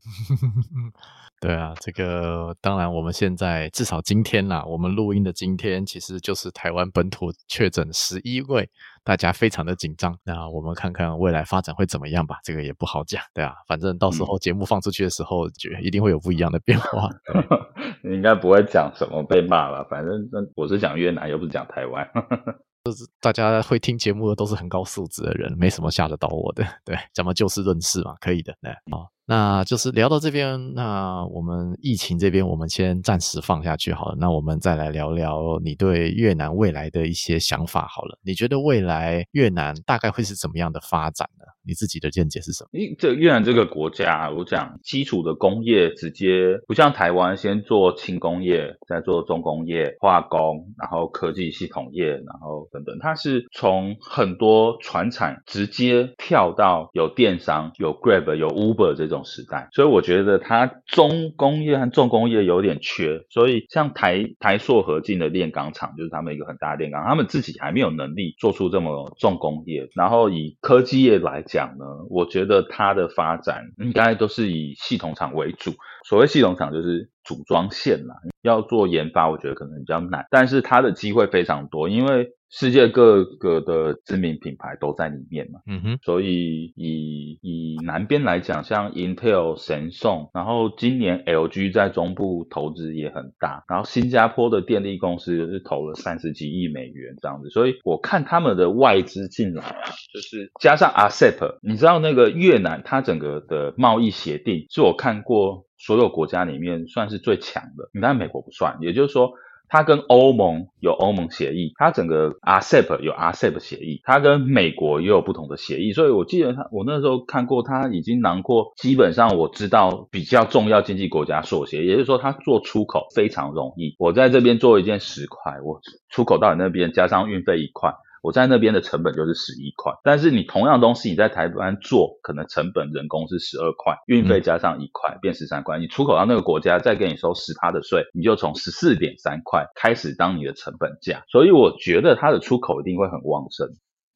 [1.41, 8.69] 对啊，这个当然我们现在至少今天啦，我们录音的今天其实就是台湾本土确诊十一位。
[9.07, 17.09] 大家非常的紧张，那我们看看未来发展会怎么样吧，这个也不好讲，对啊，反正到时候节目放出去的时候，觉得一定会有不一样的变化。
[18.03, 19.87] 你应该不会讲什么被骂吧？
[19.89, 20.13] 反正
[20.55, 22.05] 我是讲越南，又不是讲台湾。
[22.83, 26.65] 就是大家会听节目的都是很高素质的人，没什么吓得到我的。
[26.83, 28.53] 对，咱们就事论事嘛，可以的。
[28.61, 34.15] 对，好，那就是聊到这边，那我们疫情这边我们先暂时放下去好了。
[34.17, 38.17] 那我们再来聊聊你对越南未来的一些想法好了。
[38.23, 41.43] 你觉得未来越南大概会是怎么样的发展呢？
[41.67, 42.69] 你自己的见解是什么？
[42.79, 52.97] 因这越南这个国家，我讲基础的工业直接不像台湾，先做轻工业，再做重工业、化工，然后科技系统业，然后等等。
[53.01, 63.25] 它是从很多传产直接跳到有电商、有 Grab、有 Uber 这种时代，所以我觉得它中工业和重工业有点缺。
[63.29, 69.87] 所以像台台塑合进的炼钢厂，就是他们一个很大的炼钢，他们自己还没有能力做出这么重工业。
[69.95, 75.71] 然后以科技业来讲，呢，我觉得它的发展应该都是以系统厂为主。
[76.07, 85.59] 所谓系统厂就是组装线啦，要做研发，我觉得可能比较难，但是它的机会非常多，因为世界各个的知名品牌都在里面嘛。
[85.67, 105.65] 嗯哼，所以以以南边来讲，像 Intel、神送，然后今年 LG 在中部投资也很大，然后新加坡的电力公司就是投了三十几亿美元这样子，所以我看他们的外资进来啊，就是加上 ASEP，你知道那个越南它整个的贸易协定是我看过。
[105.79, 109.33] 所有国家里面算是最强的，你看美国不算，也就是说，
[109.69, 123.95] 它跟欧盟有欧盟协议，它整个 RCEP 有 RCEP 协议，它跟美国也有不同的协议，所以我记得它，我那时候看过，它已经囊括基本上我知道比较重要经济国家所协，也就是说，它做出口非常容易。
[123.99, 127.93] 我在这边做一件十块，我出口到你那边加上运费一块。
[128.27, 143.69] 我在那边的成本就是十一块，但是你同样东西你在台湾做，可能成本人工是十二块，运费加上一块变十三块，你出口到那个国家再给你收十趴的税，你就从十四点三块开始当你的成本价，所以我觉得它的出口一定会很旺盛，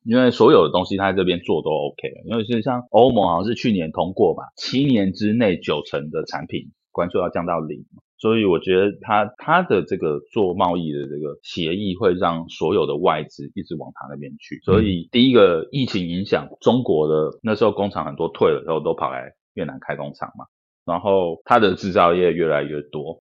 [0.04, 7.86] 因为所有的东西它在这边做都 OK 了，因为是像欧盟好像是去年通过吧，七年之内九成的产品关税要降到零。
[8.22, 14.60] 所以我觉得他他的这个做贸易的这个协议会让所有的外资一直往他那边去。
[14.64, 20.46] 所以第一个疫情影响中国的那时候工厂很多退了之后都跑来越南开工厂嘛，
[20.86, 23.24] 然后他的制造业越来越多。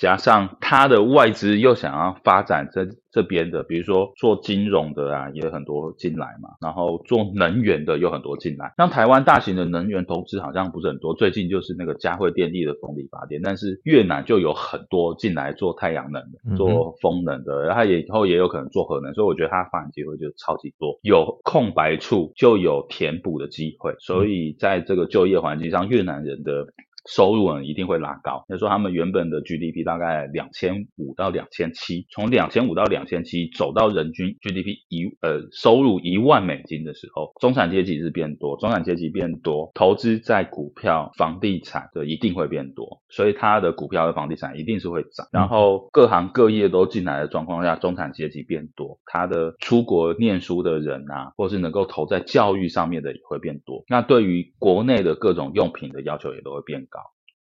[0.00, 6.48] 加上他的外资又想要发展这这边的，比如说做金融的啊，也有很多进来嘛。
[6.58, 8.72] 然后做能源的有很多进来。
[8.78, 20.98] 像台湾大型的能源投资好像不是很多，最近就是那个嘉惠电力的风力发电，但是越南就有很多进来做太阳能的，做风能的，然后也以后也有可能做核能，所以我觉得它发展机会就超级多。
[21.02, 26.68] 有空白处就有填补的机会，所以在这个就业环境上，越南人的。
[27.08, 28.44] 收入呢一定会拉高。
[28.48, 45.26] 就是说他们原本的 GDP 大概两千五到两千七，从两千五到两千七走到人均 GDP 一呃收入一万美金的时候，中产阶级是变多，中产阶级变多，投资在股票、房地产的一定会变多，所以它的股票和房地产一定是会涨。
[45.32, 53.84] 然后各行各业都进来的状况下，中产阶级变多，他的出国念书的人啊，或是能够投在教育上面的也会变多。
[53.88, 56.99] 那对于国内的各种用品的要求也都会变高。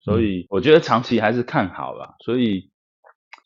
[0.02, 2.70] 所以我觉得长期还是看好了，所以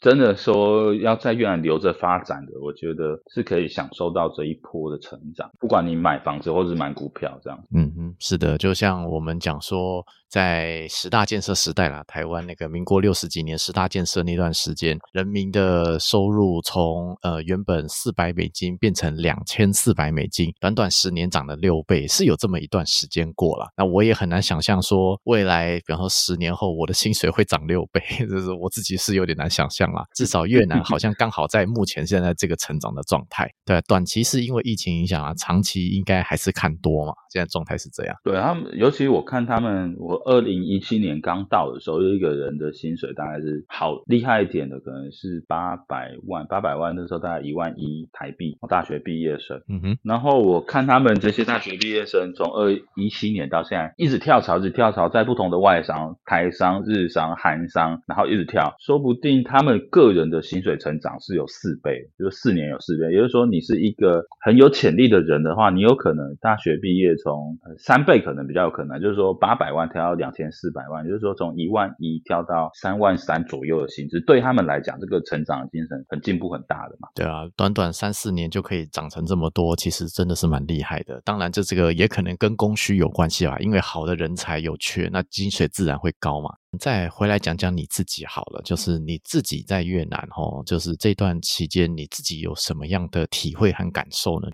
[0.02, 7.60] 真的说要在越南留着发展的，我觉得是可以享受到这一波的成长，不管你买房子或是买股票这样。
[7.76, 10.06] 嗯嗯，是的，就像我们讲说。
[10.34, 23.68] 在十大建设时代啦，台湾那个民国六十几年十大建设那段时间，人民的收入从呃原本四百美金变成两千四百美金，短短十年涨了六倍，是有这么一段时间过了。
[23.78, 30.04] 那我也很难想象说未来，比方说十年后我的薪水会涨六倍， 就是我自己是有点难想象啦。
[30.16, 33.48] 至少越南好像刚好在目前现在这个成长的状态。
[33.66, 37.14] 对，短期是因为疫情影响啊，长期应该还是看多嘛。
[37.32, 38.16] 现在状态是这样。
[38.24, 40.23] 对他们，尤其我看他们我。
[40.26, 48.58] 二零一七年刚到的时候，有一个人的薪水大概是好厉害一点的，可能是八百万，八百万那时候大概一万一台币。
[48.70, 49.98] 大学毕业生，嗯哼。
[50.04, 63.12] 然后我看他们这些大学毕业生，从二一七年到现在，一直跳槽，一直跳槽，在不同的外商、台商、日商、韩商，然后一直跳，说不定他们个人的薪水成长是有四倍，就是四年有四倍。
[63.12, 77.10] 也就是说，你是一个很有潜力的人的话，你有可能大学毕业从三倍，可能比较有可能，就是说八百万跳到两千四百万，也就是说从一万一跳到三万三左右的薪资，对他们来讲，这个成长的精神很进步很大的嘛。
[77.16, 81.22] 对啊，短短三四年就可以涨成这么多，其实真的是蛮厉害的。
[81.26, 86.50] 当然，这这个也可能跟供需有关系啊，因为好的人才有缺，那薪水自然会高嘛。
[86.80, 94.48] 再回来讲讲你自己好了，就是你自己在越南哦，就是这段期间你自己有什么样的体会和感受呢？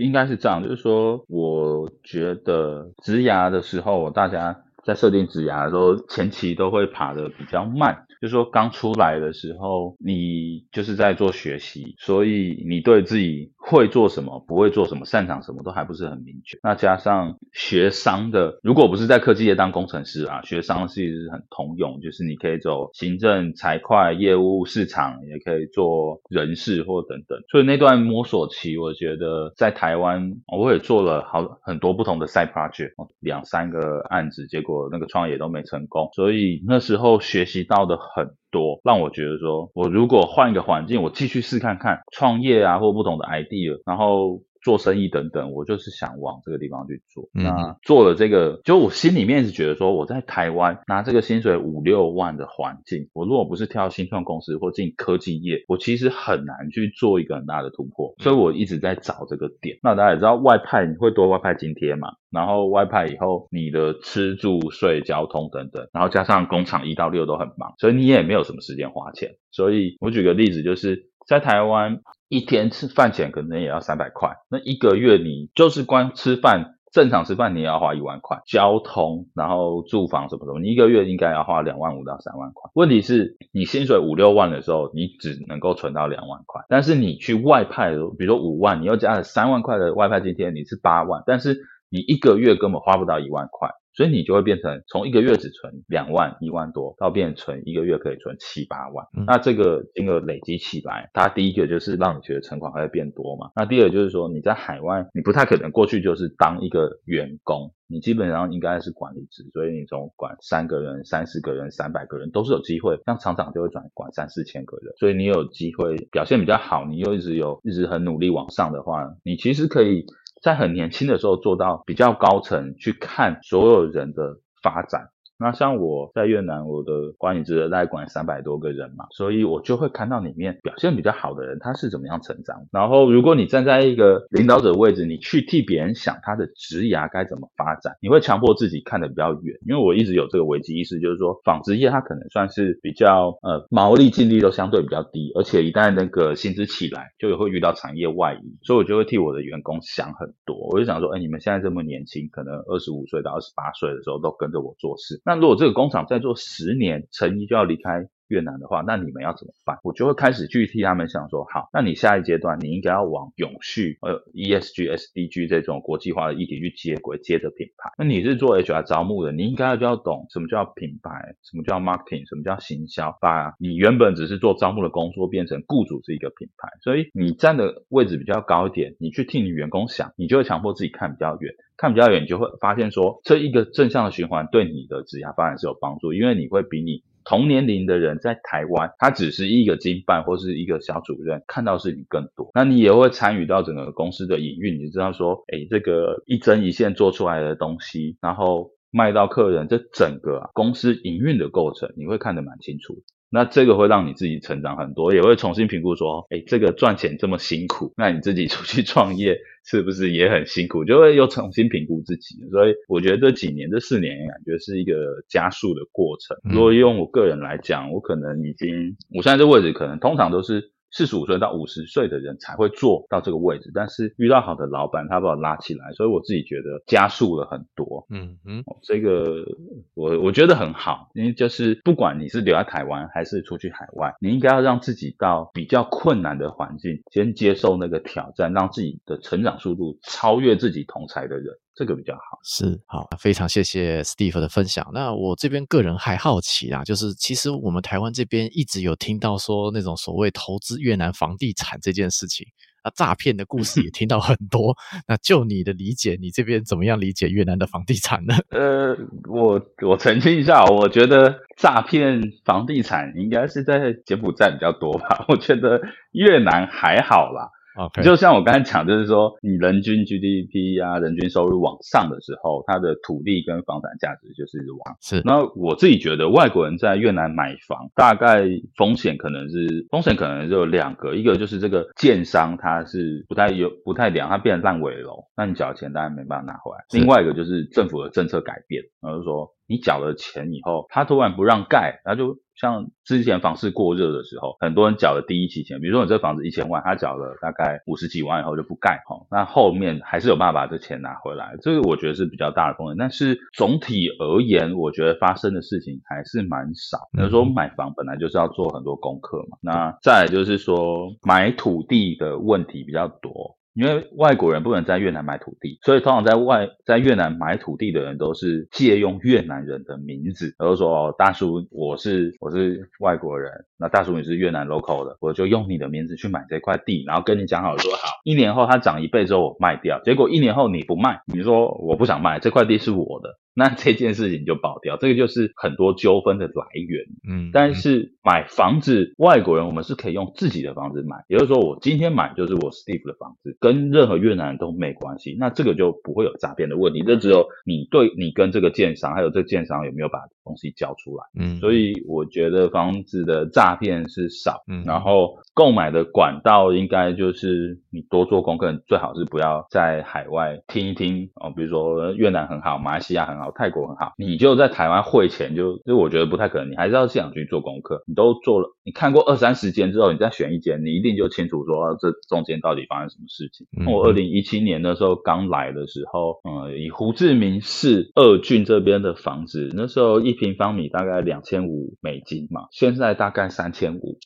[0.00, 4.60] 应该是这样，就是说，我觉得植牙的时候，大家。
[4.86, 8.06] 在设定指牙的时候，前期都会爬的比较慢。
[8.20, 16.58] 就说刚出来的时候，你就是在做学习，所以你对自己会做什么、不会做什么、擅长什么都还不是很明确。
[16.62, 27.38] 那加上学商的，如果不是在科技业当工程师啊，学商其实是很通用，就是你可以走行政、财会、业务、市场，也可以做人事或等等。
[27.50, 36.08] 所以那段摸索期，我觉得在台湾我也做了好很多不同的 side project，两三个案子，结果那个创业都没成功。
[36.14, 37.98] 所以那时候学习到的。
[38.16, 44.40] 很多让我觉得说，我如果换一个环境，我继续试看看创业啊，或不同的 idea，然后。
[44.66, 47.28] 做生意等等，我就是想往这个地方去做。
[47.34, 58.12] 嗯、那做了这个，就我心里面是觉得说，我在台湾拿这个薪水五六万的环境，我如果不是跳新创公司或进科技业，我其实很难去做一个很大的突破。
[58.18, 59.78] 所以我一直在找这个点。
[59.84, 62.08] 那大家也知道，外派你会多外派津贴嘛？
[62.32, 69.36] 然后外派以后，你的吃住睡交通等等，然后加上工厂一到六都很忙，所以你也没有什么时间花钱。
[69.52, 72.00] 所以我举个例子，就是在台湾。
[72.28, 82.68] 一天吃饭钱可能也要三百块，那一个月你就是光吃饭，正常吃饭你也要花一万块，交通，然后住房什么什么，你一个月应该要花两万五到三万块。
[82.74, 93.70] 问题是，你薪水五六万的时候，你只能够存到两万块，但是你去外派，比如说五万，你又加了三万块的外派津贴，你是八万，但是你一个月根本花不到一万块。
[93.96, 99.06] 所以你就会变成从一个月只存两万一万多，到变成存一个月可以存七八万。
[99.16, 103.50] 嗯、那这个金额累积起来，它第一个就是让你觉得存款会变多嘛。
[103.56, 113.00] 那第二个就是说你在海外，你不太可能过去就是当一个员工，你基本上应该是管理职，所以你从管三个人、三十个人、三百个人都是有机会。
[113.06, 120.04] 像厂长就会转管三四千个人，所以你有机会表现比较好，你又一直有一直很努力往上的话，你其实可以。
[120.42, 125.10] 在很年轻的时候做到比较高层去看所有人的发展。
[125.38, 132.56] 那像我在越南，我的管理职大概管三百多个人嘛，所以我就会看到里面表现比较好的人，他是怎么样成长。
[132.72, 139.58] 然后，如果你站在一个领导者位置，你去替别人想他的职涯该怎么发展，你会强迫自己看得比较远。
[139.66, 150.56] 因为我一直有这个危机意识，就是说纺织业它可能算是比较呃毛利净利都相对比较低，而且一旦那个薪资起来，就会遇到产业外移，所以我就会替我的员工想很多。
[150.70, 155.20] 我就想说，哎，你们现在这么年轻，可能二十五岁到二十八岁的时候都跟着我做事。
[155.26, 159.78] 那如果这个工厂再做十年，成衣就要离开越南的话，那你们要怎么办？
[159.82, 167.90] 我就会开始去替他们想说，好，那你下一阶段你应该要往永续、呃 ESG、SDG 这种国际化的议题去接轨，接着品牌。
[167.98, 176.68] 那你是做 HR 招募的，你应该就要懂什么叫品牌，什么叫 marketing，什么叫行销，把你原本只是做招募的工作变成雇主是一个品牌。
[176.82, 181.54] 所以你站的位置比较高一点，你去替你员工想，你就会强迫自己看比较远。
[181.78, 192.52] 看比较远，你就会发现说，这一个正向的循环对你的职业发展是有帮助，因为你会比你同年龄的人在台湾，他只是一个经办或是一个小主任，看到事情更多。
[192.54, 203.02] 那你也会参与到整个公司的营运，你知道说，哎，这个一针一线做出来的东西，然后卖到客人，这整个公司营运的过程，你会看得蛮清楚。
[203.36, 209.38] 那这个会让你自己成长很多，也会重新评估说，哎，这个赚钱这么辛苦，那你自己出去创业。
[209.68, 210.84] 是不是也很辛苦？
[210.84, 214.94] 就会又重新评估自己，所以我觉得这几年、这四年感觉是一个
[215.28, 216.36] 加速的过程。
[216.44, 220.70] 如果用我个人来讲，我可能已经，我现在这位置可能通常都是。
[220.96, 228.06] 四十五岁到五十岁的人才会做到这个位置，但是遇到好的老板，他把我拉起来，所以我自己觉得加速了很多。
[228.08, 229.44] 嗯嗯，这个
[229.92, 241.58] 我我觉得很好，因为就是不管你是留在台湾还是出去海外，你应该要让自己到比较困难的环境，先接受那个挑战，让自己的成长速度超越自己同才的人。
[241.76, 244.90] 这个比较好，是好，非常谢谢 Steve 的分享。
[244.94, 252.46] 那我这边个人还好奇啊，就是其实我们台湾这边一直有听到说那种所谓投资越南房地产这件事情，
[252.82, 254.74] 那诈骗的故事也 听到很多。
[255.06, 258.34] 那就你的理解，你这边怎么样理解越南的房地产呢？
[258.50, 258.96] 呃，
[259.28, 265.78] 我我澄清一下，我觉得诈骗房地产应该是在柬埔寨比较多吧，我觉得
[266.12, 267.50] 越南还好啦。
[267.76, 268.02] Okay.
[268.02, 275.20] 就像我刚才讲，就是说，你人均 GDP 啊，人均收入往上的时候，它的土地跟房产价值就是往是。
[275.24, 278.44] 那我自己觉得，外国人在越南买房，大概
[278.76, 286.84] 风险可能是风险可能就有两个，一个就是这个建商他是不太有不太良，他变烂尾楼，那你缴的钱当然没办法拿回来。
[286.92, 292.38] 另外一个就是政府的政策改变，然后说你缴了钱以后，他突然不让盖，然后就。
[292.58, 302.96] 像之前房市过热的时候，很多人缴了第一期钱，比如说你这房子一千万，他缴了大概五十几万以后就不盖，哈，那后面还是有办法把这钱拿回来，这个我觉得是比较大的风险。
[302.98, 306.96] 但是总体而言，我觉得发生的事情还是蛮少。
[307.12, 313.58] 比如说买房本来就是要做很多功课嘛，那再来就是说买土地的问题比较多。
[313.76, 333.38] 因为外国人不能在越南买土地，所以通常在外在越南买土地的人都是借用越南人的名字，比如说哦，大叔，我是我是外国人，那大叔你是越南 local 的，我就用你的名字去买这块地，然后跟你讲好说好，一年后它涨一倍之后我卖掉，结果一年后你不卖，你说我不想卖，这块地是我的。
[333.58, 337.06] 那这件事情就爆掉，这个就是很多纠纷的来源。
[337.26, 345.34] 嗯，但是买房子，外国人我们是可以用自己的房子买，也就是说，我今天买就是我 Steve 的房子，跟任何越南人都没关系。
[345.40, 351.24] 那这个就不会有诈骗的问题，这只有你对你跟这个建商，还有这个建商有没有把东西交出来。
[351.40, 363.45] 嗯，所以我觉得房子的诈骗是少，嗯，然后购买的管道应该就是你多做功课，最好是不要在海外听一听哦，比如说越南很好，马来西亚很好。
[363.50, 368.02] 泰国很好，你就在台湾汇钱就，就就我觉得不太可能，你还是要现场去做功课。
[368.06, 373.66] 你都做了，你看过二三十间之后，你再选一间，你一定就清楚说这中间到底发生什么事情。
[373.78, 384.18] 嗯、我二零一七年的时候刚来的时候，嗯，以胡志明市二郡这边的房子，那时候一平方米大概两千五美金嘛，现在大概三千五。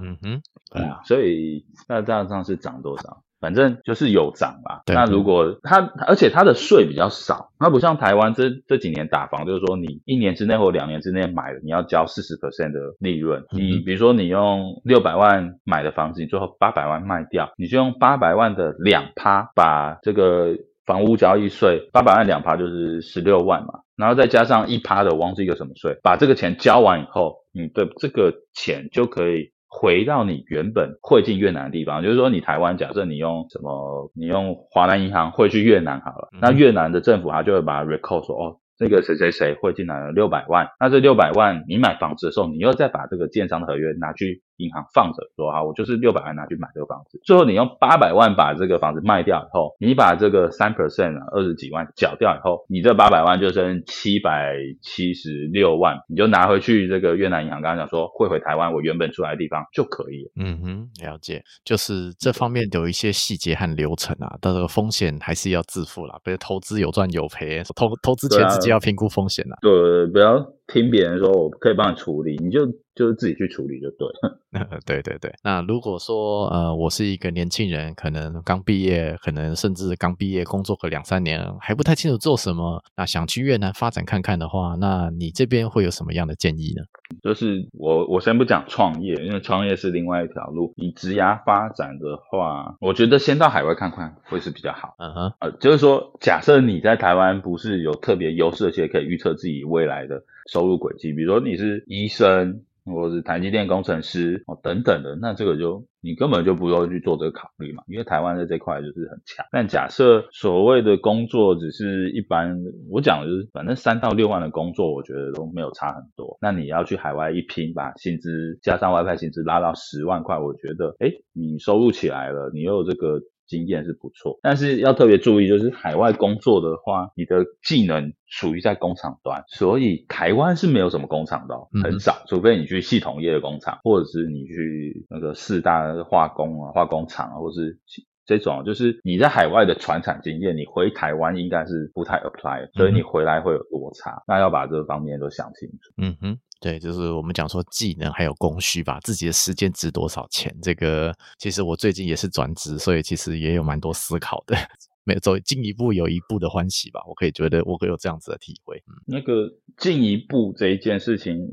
[0.00, 0.40] 嗯哼，
[0.72, 3.22] 对啊，所以那这样上是涨多少？
[3.46, 4.82] 反正就是有涨吧。
[4.92, 5.78] 那如果它，
[6.08, 13.40] 而且它的税比较少，它不像台湾这这几年打房，就是说你一年之内或两年之内买了，你要交四十 percent 的利润。
[13.52, 29.52] 嗯、你比如说你用六百万买的房子，你最后八百万卖掉，你就用八百万的两趴把这个房屋交易税，八百万两趴就是十六万嘛，然后再加上一趴的，我忘记一个什么税，把这个钱交完以后，你的这个钱就可以。
[29.78, 38.56] 回到你原本汇进越南的地方，就是说你台湾假设你用什么，你用华南银行汇去越南好了，那越南的政府他就会把它 record 说哦。
[38.78, 47.20] 这个谁谁谁汇进来了六百万，那这六百万你买房子的时候，你又再把这个建商的合约拿去银行放着，说啊，我就是六百万拿去买这个房子。
[47.24, 60.32] 最后你用八百万把这个房子卖掉以后，你把这个三 percent 啊二十几万缴掉以后，你这八百万就剩七百七十六万，你就拿回去这个越南银行，刚刚讲说汇回台湾我原本出来的地方就可以了。
[60.36, 69.56] 嗯哼，了解，就是这方面有一些细节和流程啊，但这个风险还是要自负啦，比如投资有赚有赔，投投资前自己要评估风险啦。
[69.60, 72.66] 对，不要听别人说我可以帮你处理，你就。
[72.96, 74.40] 就是自己去处理就对了。
[74.86, 75.30] 对对对。
[75.44, 86.82] 那如果说呃，我是一个年轻人，可能刚毕业，可能甚至刚毕业工作个两三年，还不太清楚做什么，那想去越南发展看看的话，那你这边会有什么样的建议呢？
[87.22, 90.72] 就是我我先不讲创业，因为创业是另外一条路。
[90.76, 94.94] 以职涯发展的话，我觉得先到海外看看会是比较好。
[94.96, 102.62] 嗯哼，呃，就是说，假设你在台湾不是有特别优势，而且可以预测自己未来的收入轨迹，比如说你是医生。
[102.88, 109.44] 或者是台积电工程师哦等等的，那这个就你根本就不用去做这个考虑嘛，因为台湾在这块就是很强。
[109.50, 112.56] 但假设所谓的工作只是一般，
[112.88, 116.38] 我讲的就是反正三到六万的工作，我觉得都没有差很多。
[116.40, 123.20] 那你要去海外一拼，把薪资加上外派薪资拉到十万块，我觉得诶，你收入起来了，你又有这个。
[123.46, 137.78] 经验是不错，但是要特别注意，就是海外工作的话，你的技能属于在工厂端，所以台湾是没有什么工厂的，很少，除非你去系统业的工厂，或者是你去那个四大化工啊、化工厂啊，或是
[138.26, 145.92] 这种，就是你在海外的传产经验，你回台湾应该是不太 apply，所以你回来会有落差，那要把这方面都想清楚。
[145.98, 146.38] 嗯哼。
[146.58, 150.50] 对，就是我们讲说技能还有供需吧，自己的时间值多少钱？
[150.62, 154.56] 这个其实我最近也是转职，所以其实也有蛮多思考的。
[155.04, 158.76] 没有走进一步有一步的欢喜吧，我可以觉得我会有这样子的体会。
[158.88, 161.46] 嗯，那个进一步这一件事情，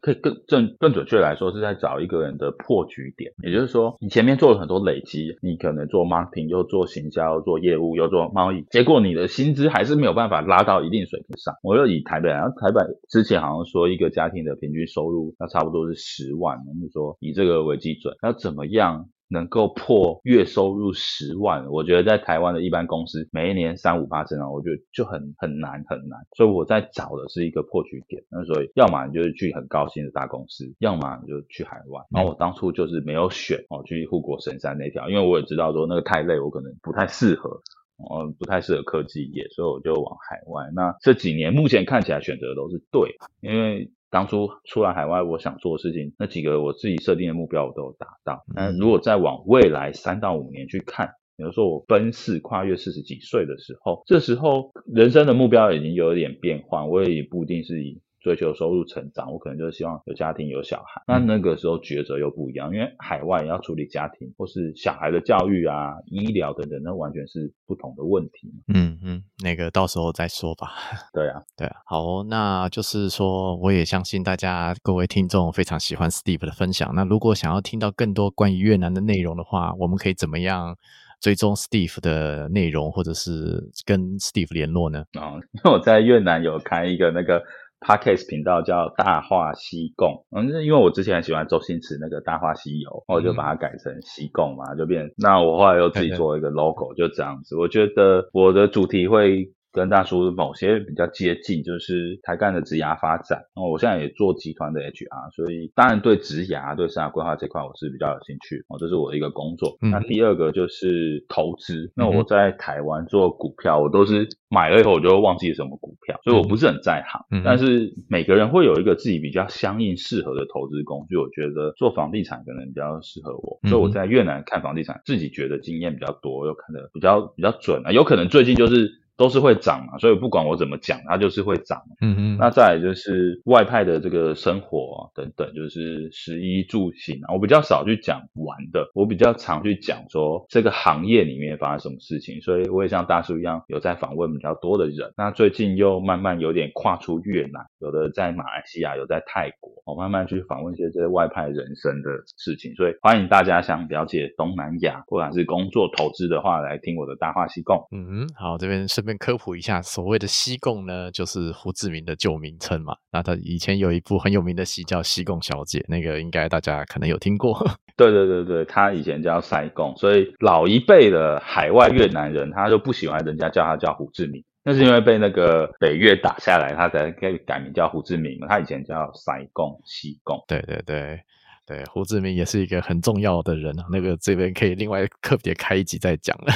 [0.00, 11.54] 可以更正更准确来说是在找一个人的破局点，也就是说你前面做了很多累积，你可能做 marketing 又做行销又做业务又做贸易，结果你的薪资还是没有办法拉到一定水平上。
[11.62, 19.08] 我又以台北，然后台北之前好像说一个家庭的平均收入要差不多是十万，我们说以这个为基准，那怎么样？
[19.28, 26.18] 能够破月收入十万，我觉得在台湾的一般公司每一年三五八成啊，我觉得就很很难很难。
[26.36, 28.22] 所以我在找的是一个破局点。
[28.30, 32.02] 那所以要么你就是去很高薪的大公司，要么你就去海外。
[32.10, 37.60] 然后我当初就是没有选哦去护国神山那条，因为我也知道说那个太累，我可能不太适合。
[37.98, 40.70] 嗯，不太适合科技业，所以我就往海外。
[40.72, 48.44] 那这几年目前看起来选择都是对，因为当初出来海外，我想做的事情，那几个我自己设定的目标我都有达到。
[48.54, 58.00] 那如果再往未来三到五年去看，比如说我奔四跨越四十几岁的时候，这时候人生的目标已经有点变换，我也不一定是以。
[58.28, 61.02] 追求收入成长，我可能就是希望有家庭有小孩。
[61.06, 68.52] 那那个时候抉择又不一样，因为海外要处理家庭或是小孩的教育啊、医疗等等，那完全是不同的问题。
[68.74, 70.72] 嗯嗯，那个到时候再说吧。
[71.14, 71.76] 对啊，对啊。
[71.86, 76.94] 好，那就是说，我也相信大家各位听众非常喜欢 Steve 的分享。
[76.94, 80.76] 那如果想要听到更多关于越南的内容的话，我们可以怎么样
[81.20, 85.04] 追踪 Steve 的内容，或者是跟 Steve 联络呢？
[85.18, 87.42] 啊、哦，因 为我在越南有开一个那个。
[87.80, 95.12] Podcast 频道叫大话西贡，嗯，因为我之前很喜欢周星驰那个《大话西游》，我就把它改成西贡嘛，就变。
[95.16, 97.56] 那我后来又自己做一个 logo，就这样子。
[97.56, 99.52] 我觉得我的主题会。
[99.78, 103.44] 跟大叔某些比较接近，就是台干的职涯发展。
[103.54, 108.64] 那我现在也做集团的 HR，所以当然对职涯、对生涯规划这块我是比较有兴趣。
[108.68, 109.78] 哦，这是我的一个工作。
[109.80, 111.90] 嗯、那第二个就是投资。
[111.94, 117.24] 那我在台湾做股票，我都是买了以后我就会忘记什么股票，所以我不是很在行。
[117.30, 121.16] 嗯、但是每个人会有一个自己比较相应适合的投资工具。
[121.16, 127.92] 我觉得做房地产可能比较适合我，所以我在越南看房地产，自己觉得经验比较多，又看的比较比较准啊。
[127.92, 128.98] 有可能最近就是。
[129.18, 131.82] 都是会涨嘛，所以不管我怎么讲，它就是会涨。
[132.00, 132.36] 嗯嗯。
[132.38, 137.34] 那再来就是外派的这个生活等等，就是食衣住行啊。
[137.34, 142.40] 我比较少去讲玩的，我比较常去讲说这个行业里面发生什么事情。
[142.40, 145.12] 所以我也像大叔一样，有在访问比较多的人。
[145.16, 152.72] 那最近又慢慢有点跨出越南，有的在马来西亚，有在泰国，我慢慢去访问一些这些外派人生的事情。
[152.76, 157.84] 所以欢迎大家想了解东南亚，或者是工作投资的话，来听我的大话西贡。
[157.90, 159.07] 嗯嗯，好，这边是。
[159.16, 162.96] 科普一下，所谓的西贡呢，就是胡志明的旧名称嘛。
[163.12, 167.58] 那他以前有一部很有名的戏叫《西贡小姐》，那个应该大家可能有听过。
[167.96, 178.46] 对对对对，他以前叫塞贡，所以老一辈的海外越南人，他就不喜欢人家叫他叫胡志明，那是因为被那个北越打下来，他才可以改名叫胡志明嘛。
[178.48, 180.44] 他以前叫塞贡西贡。
[180.46, 181.20] 对对对。
[181.68, 186.52] 对，胡志明也是一个很重要的人啊，那个这边可以另外特别开一集再讲了。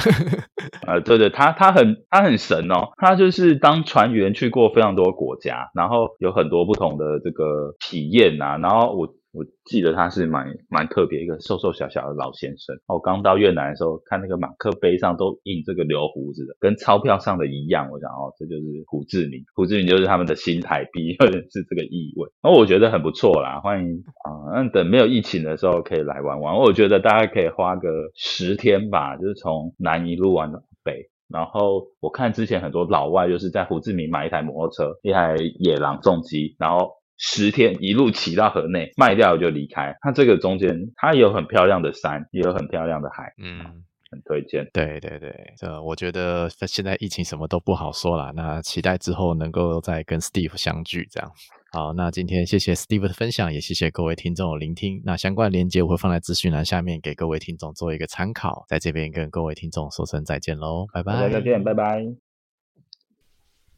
[0.87, 9.07] 啊， 对对，他他很他很神哦，他就是当船员去过非常多国家，然后有很多不同的这个体验啊，然后我。
[9.33, 12.77] 我记得他是蛮蛮特别，一个瘦瘦小小的老先生。
[12.85, 17.89] 我刚到越南的时候，看那个马克杯上都印这个留胡子的，跟钞票上的一样。
[17.89, 22.29] 我想哦，这就是胡志明，胡志明就是他们的新台币， 或者是这个意味。
[22.43, 24.53] 然后我觉得很不错啦，欢迎啊！
[24.53, 26.55] 那等没有疫情的时候可以来玩玩。
[26.55, 31.09] 我觉得大概可以花个十天吧，就是从南一路玩到北。
[31.27, 36.91] 然后我看之前很多老外就是在胡志明买一台摩托车，一台野狼重机，然后。
[37.25, 39.95] 十天一路骑到河内，卖掉就离开。
[40.01, 43.59] 它这个中间，它也有很漂亮的山，也有很漂亮的海，嗯，
[44.11, 44.69] 很推荐。
[44.73, 48.33] 对对对，这我觉得现在疫情什么都不好说了。
[48.33, 51.31] 那期待之后能够再跟 Steve 相聚，这样。
[51.71, 55.01] 好，那今天谢谢 Steve 的分享，也谢谢各位听众的聆听。
[55.05, 58.65] 那相关链接我会放在资讯栏下面，给各位听众做一个参考。
[58.67, 61.29] 在这边跟各位听众说声再见喽，拜拜。
[61.29, 62.03] 再见，拜拜。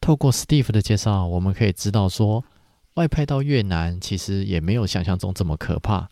[0.01, 2.43] 透过 Steve 的介绍，我们可以知道说。
[2.95, 6.09] 外派到越南，其实也没有想象中这么可怕。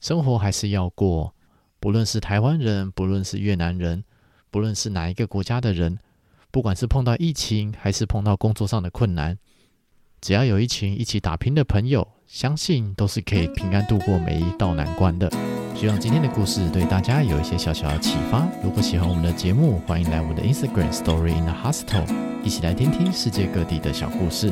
[0.00, 1.34] 生活还是要过，
[1.78, 4.02] 不论是台湾人，不论是越南人，
[4.50, 5.98] 不论是哪一个国家的人，
[6.50, 9.36] 不管是碰到疫情，还是碰到工作上的困难，
[10.22, 15.30] 只要有一群一起打拼的朋友，相信都是可以平安度过每一道难关的。
[15.74, 18.48] 希望今天的故事对大家有一些小小的启发。
[18.64, 22.06] 如果喜欢我们的节目，欢迎来我们的 Instagram Story in the Hostel，
[22.42, 24.50] 一起来听听世界各地的小故事。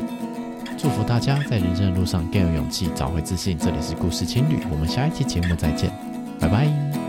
[0.77, 3.57] 祝福大家在人生的路上更有勇气，找回自信。
[3.57, 5.89] 这里是故事情侣，我们下一期节目再见，
[6.39, 7.04] 拜拜。